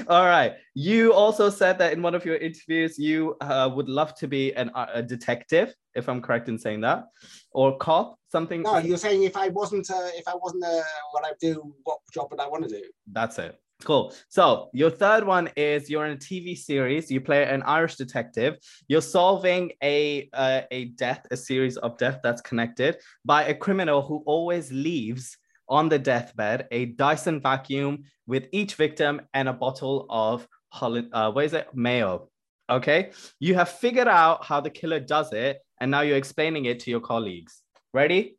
[0.07, 0.53] All right.
[0.73, 4.53] You also said that in one of your interviews, you uh, would love to be
[4.53, 7.05] an, uh, a detective, if I'm correct in saying that,
[7.51, 8.61] or cop, something.
[8.61, 10.81] No, you're saying if I wasn't, uh, if I wasn't uh,
[11.11, 12.83] what I do, what job would I want to do?
[13.11, 13.59] That's it.
[13.83, 14.13] Cool.
[14.29, 17.11] So your third one is you're in a TV series.
[17.11, 18.55] You play an Irish detective.
[18.87, 24.01] You're solving a uh, a death, a series of death that's connected by a criminal
[24.01, 30.05] who always leaves on the deathbed a Dyson vacuum with each victim and a bottle
[30.09, 30.47] of
[30.81, 32.29] uh, what is it mayo.
[32.69, 36.79] Okay, you have figured out how the killer does it, and now you're explaining it
[36.81, 37.61] to your colleagues.
[37.93, 38.37] Ready?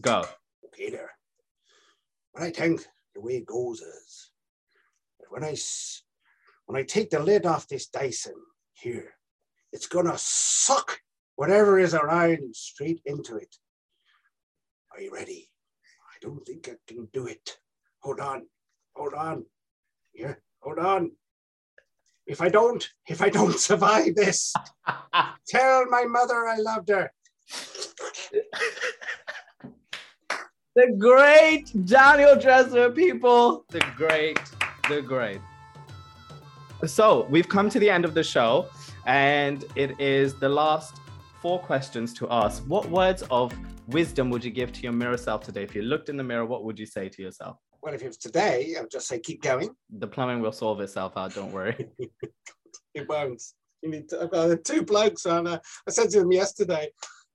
[0.00, 0.24] Go.
[0.66, 1.10] Okay, there.
[2.32, 4.30] What I think the way it goes is
[5.28, 5.54] when I
[6.66, 8.34] when I take the lid off this Dyson
[8.72, 9.14] here,
[9.72, 11.00] it's gonna suck
[11.36, 13.54] whatever is around straight into it.
[14.92, 15.49] Are you ready?
[16.22, 17.58] I don't think I can do it.
[18.00, 18.46] Hold on,
[18.94, 19.44] hold on.
[20.12, 21.12] Yeah, hold on.
[22.26, 24.52] If I don't, if I don't survive this,
[25.48, 27.10] tell my mother I loved her.
[30.76, 33.64] the great Daniel Dresner, people.
[33.70, 34.40] The great,
[34.88, 35.40] the great.
[36.86, 38.66] So we've come to the end of the show,
[39.06, 41.00] and it is the last
[41.40, 42.62] four questions to ask.
[42.64, 43.52] What words of
[43.88, 45.62] wisdom would you give to your mirror self today?
[45.62, 47.56] If you looked in the mirror, what would you say to yourself?
[47.82, 49.70] Well, if it was today, I would just say keep going.
[49.98, 51.34] The plumbing will solve itself out.
[51.34, 51.88] Don't worry.
[52.94, 53.42] it won't.
[53.82, 55.58] You need to, I've got two blokes, and uh,
[55.88, 56.90] I said to them yesterday,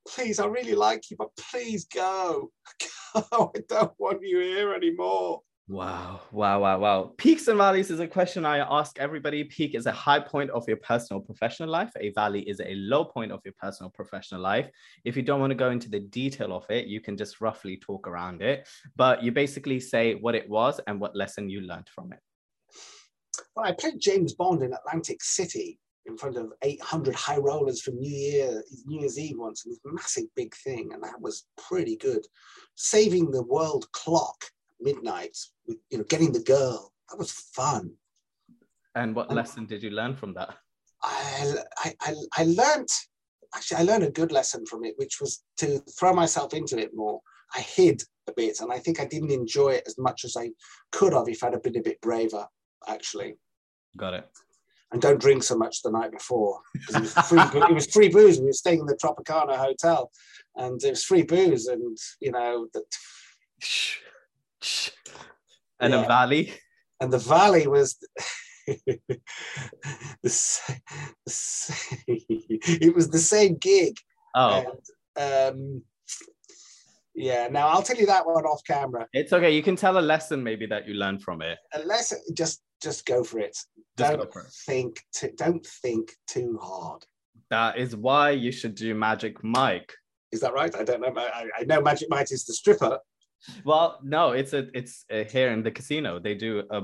[0.06, 2.52] please, I really like you, but please go.
[3.16, 5.40] I don't want you here anymore.
[5.68, 7.12] Wow, wow, wow, wow.
[7.18, 9.42] Peaks and valleys is a question I ask everybody.
[9.42, 11.90] Peak is a high point of your personal professional life.
[11.98, 14.70] A valley is a low point of your personal professional life.
[15.04, 17.78] If you don't want to go into the detail of it, you can just roughly
[17.78, 18.68] talk around it.
[18.94, 22.20] But you basically say what it was and what lesson you learned from it.
[23.56, 27.98] Well, I played James Bond in Atlantic City in front of 800 high rollers from
[27.98, 31.96] New Year, New Year's Eve once, and this massive big thing, and that was pretty
[31.96, 32.24] good.
[32.76, 34.44] Saving the world clock
[34.80, 35.36] midnight
[35.66, 36.92] with you know getting the girl.
[37.10, 37.92] That was fun.
[38.94, 40.54] And what and lesson did you learn from that?
[41.02, 41.54] I,
[42.00, 42.88] I, I learned
[43.54, 46.90] actually I learned a good lesson from it, which was to throw myself into it
[46.94, 47.20] more.
[47.54, 50.50] I hid a bit, and I think I didn't enjoy it as much as I
[50.90, 52.46] could have if I'd have been a bit braver.
[52.88, 53.36] Actually,
[53.96, 54.28] got it
[54.92, 56.60] and don't drink so much the night before.
[56.74, 58.38] It was, free, it was free booze.
[58.38, 60.10] We were staying in the Tropicana Hotel,
[60.54, 62.84] and it was free booze, and you know that.
[65.80, 66.04] And yeah.
[66.04, 66.52] a valley.
[67.00, 67.96] And the valley was.
[68.66, 69.20] the,
[70.26, 70.80] same.
[72.08, 73.96] it was the same gig.
[74.34, 74.64] Oh.
[75.16, 75.82] And, um,
[77.14, 77.48] yeah.
[77.50, 79.06] Now I'll tell you that one off camera.
[79.12, 79.50] It's okay.
[79.50, 81.58] You can tell a lesson maybe that you learned from it.
[81.74, 82.18] A lesson.
[82.34, 83.56] Just just go for it.
[83.96, 84.52] Just don't for it.
[84.66, 85.00] think.
[85.14, 87.04] Too, don't think too hard.
[87.50, 89.92] That is why you should do Magic Mike.
[90.32, 90.74] Is that right?
[90.74, 91.12] I don't know.
[91.16, 92.98] I, I know Magic Mike is the stripper.
[93.64, 96.18] Well, no, it's a it's a, here in the casino.
[96.18, 96.82] They do a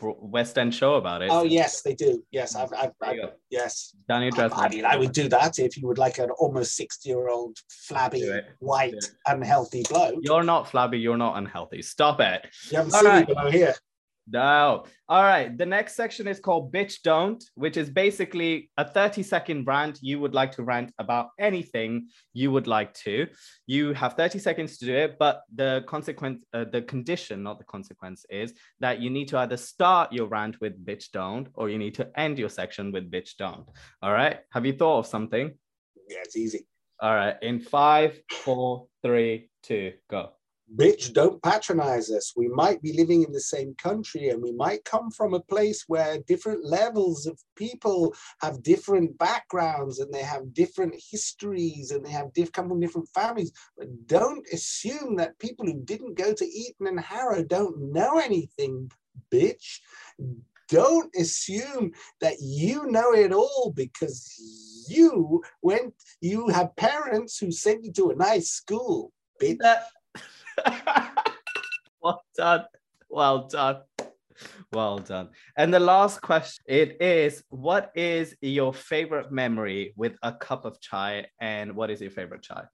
[0.00, 1.28] West End show about it.
[1.30, 2.22] Oh yes, they do.
[2.30, 3.16] Yes, I've, I've, I've
[3.50, 3.96] yes.
[4.08, 4.58] Daniel Dresner.
[4.58, 8.30] I, I, mean, I would do that if you would like an almost sixty-year-old flabby,
[8.60, 8.94] white,
[9.26, 10.20] unhealthy bloke.
[10.22, 10.98] You're not flabby.
[11.00, 11.82] You're not unhealthy.
[11.82, 12.46] Stop it.
[12.70, 13.28] You haven't All seen right.
[13.28, 13.74] me below here.
[14.30, 14.84] No.
[15.08, 15.56] All right.
[15.56, 19.98] The next section is called Bitch Don't, which is basically a 30 second rant.
[20.02, 23.26] You would like to rant about anything you would like to.
[23.66, 27.64] You have 30 seconds to do it, but the consequence, uh, the condition, not the
[27.64, 31.78] consequence, is that you need to either start your rant with Bitch Don't or you
[31.78, 33.66] need to end your section with Bitch Don't.
[34.02, 34.40] All right.
[34.52, 35.52] Have you thought of something?
[36.08, 36.66] Yeah, it's easy.
[37.00, 37.36] All right.
[37.42, 40.32] In five, four, three, two, go
[40.76, 42.34] bitch, don't patronize us.
[42.36, 45.84] We might be living in the same country and we might come from a place
[45.88, 52.10] where different levels of people have different backgrounds and they have different histories and they
[52.10, 53.52] have diff- come from different families.
[53.78, 58.90] But don't assume that people who didn't go to Eton and Harrow don't know anything,
[59.32, 59.80] bitch.
[60.70, 64.34] don't assume that you know it all because
[64.88, 69.12] you went, you have parents who sent you to a nice school,
[69.42, 69.58] bitch.
[72.02, 72.64] well done.
[73.08, 73.82] Well done.
[74.72, 75.30] Well done.
[75.56, 80.80] And the last question it is what is your favorite memory with a cup of
[80.80, 82.64] chai and what is your favorite chai?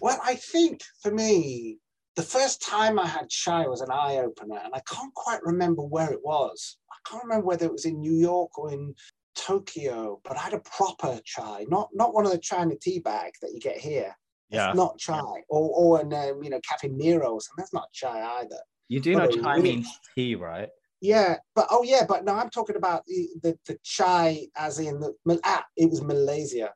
[0.00, 1.78] Well, I think for me,
[2.16, 5.82] the first time I had chai was an eye opener, and I can't quite remember
[5.82, 6.76] where it was.
[6.90, 8.94] I can't remember whether it was in New York or in
[9.36, 13.38] Tokyo, but I had a proper chai, not not one of the China tea bags
[13.40, 14.16] that you get here.
[14.50, 14.68] Yeah.
[14.68, 17.56] It's not chai, or or an um, you know Caffè Nero or something.
[17.62, 18.58] That's not chai either.
[18.88, 20.68] You do know But a chai really- means tea, right?
[21.00, 24.98] Yeah, but oh yeah, but no, I'm talking about the the, the chai as in
[25.00, 25.12] the
[25.44, 26.70] ah, it was Malaysia.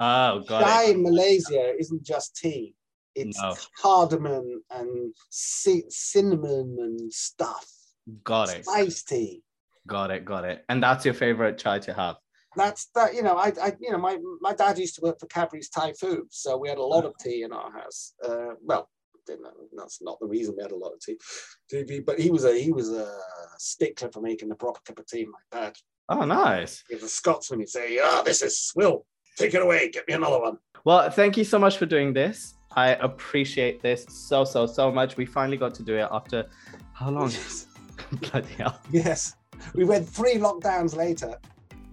[0.00, 0.90] Oh, got chai it.
[0.96, 2.74] in Malaysia isn't just tea.
[3.14, 3.54] It's No.
[3.80, 7.66] cardamom and ci- cinnamon and stuff.
[8.24, 8.64] Got it.
[8.64, 9.42] Spice tea.
[9.86, 10.24] Got it.
[10.24, 10.64] Got it.
[10.68, 12.16] And that's your favorite chai to have.
[12.56, 13.14] That's that.
[13.14, 16.24] You know, I, I, you know, my my dad used to work for Cadbury's Typhoo,
[16.30, 18.14] so we had a lot of tea in our house.
[18.26, 18.88] Uh, well,
[19.26, 19.46] didn't
[19.76, 21.16] that's not the reason we had a lot of tea,
[21.72, 22.04] TV.
[22.04, 23.16] But he was a he was a
[23.58, 25.26] stickler for making the proper cup of tea.
[25.26, 25.76] My dad,
[26.08, 26.82] Oh, nice.
[26.88, 27.60] he was a Scotsman.
[27.60, 29.06] He'd say, oh this is swill
[29.38, 29.88] Take it away.
[29.90, 32.54] Get me another one." Well, thank you so much for doing this.
[32.74, 35.16] I appreciate this so, so, so much.
[35.16, 36.46] We finally got to do it after
[36.92, 37.32] how long?
[38.30, 38.80] Bloody hell.
[38.90, 39.36] yes,
[39.74, 41.38] we went three lockdowns later.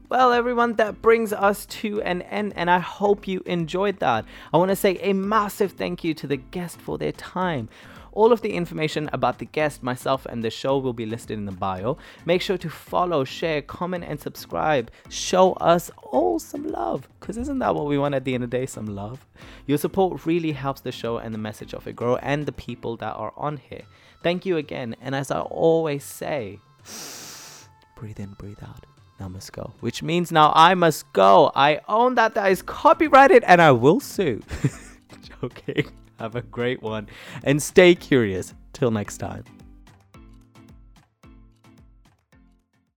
[0.10, 4.26] Well, everyone, that brings us to an end, and I hope you enjoyed that.
[4.52, 7.69] I want to say a massive thank you to the guest for their time.
[8.14, 11.45] All of the information about the guest, myself, and the show will be listed in
[11.45, 11.99] the bio.
[12.26, 14.90] Make sure to follow, share, comment, and subscribe.
[15.10, 18.49] Show us all some love, because isn't that what we want at the end of
[18.49, 18.65] the day?
[18.65, 19.27] Some love.
[19.68, 22.98] Your support really helps the show and the message of it grow and the people
[22.98, 23.84] that are on here.
[24.23, 26.57] Thank you again, and as I always say,
[27.95, 28.88] breathe in, breathe out.
[29.19, 29.73] Now must go.
[29.81, 31.51] Which means now I must go.
[31.55, 34.41] I own that that is copyrighted and I will sue.
[35.41, 35.91] Joking.
[36.19, 37.07] Have a great one
[37.43, 38.53] and stay curious.
[38.71, 39.43] Till next time.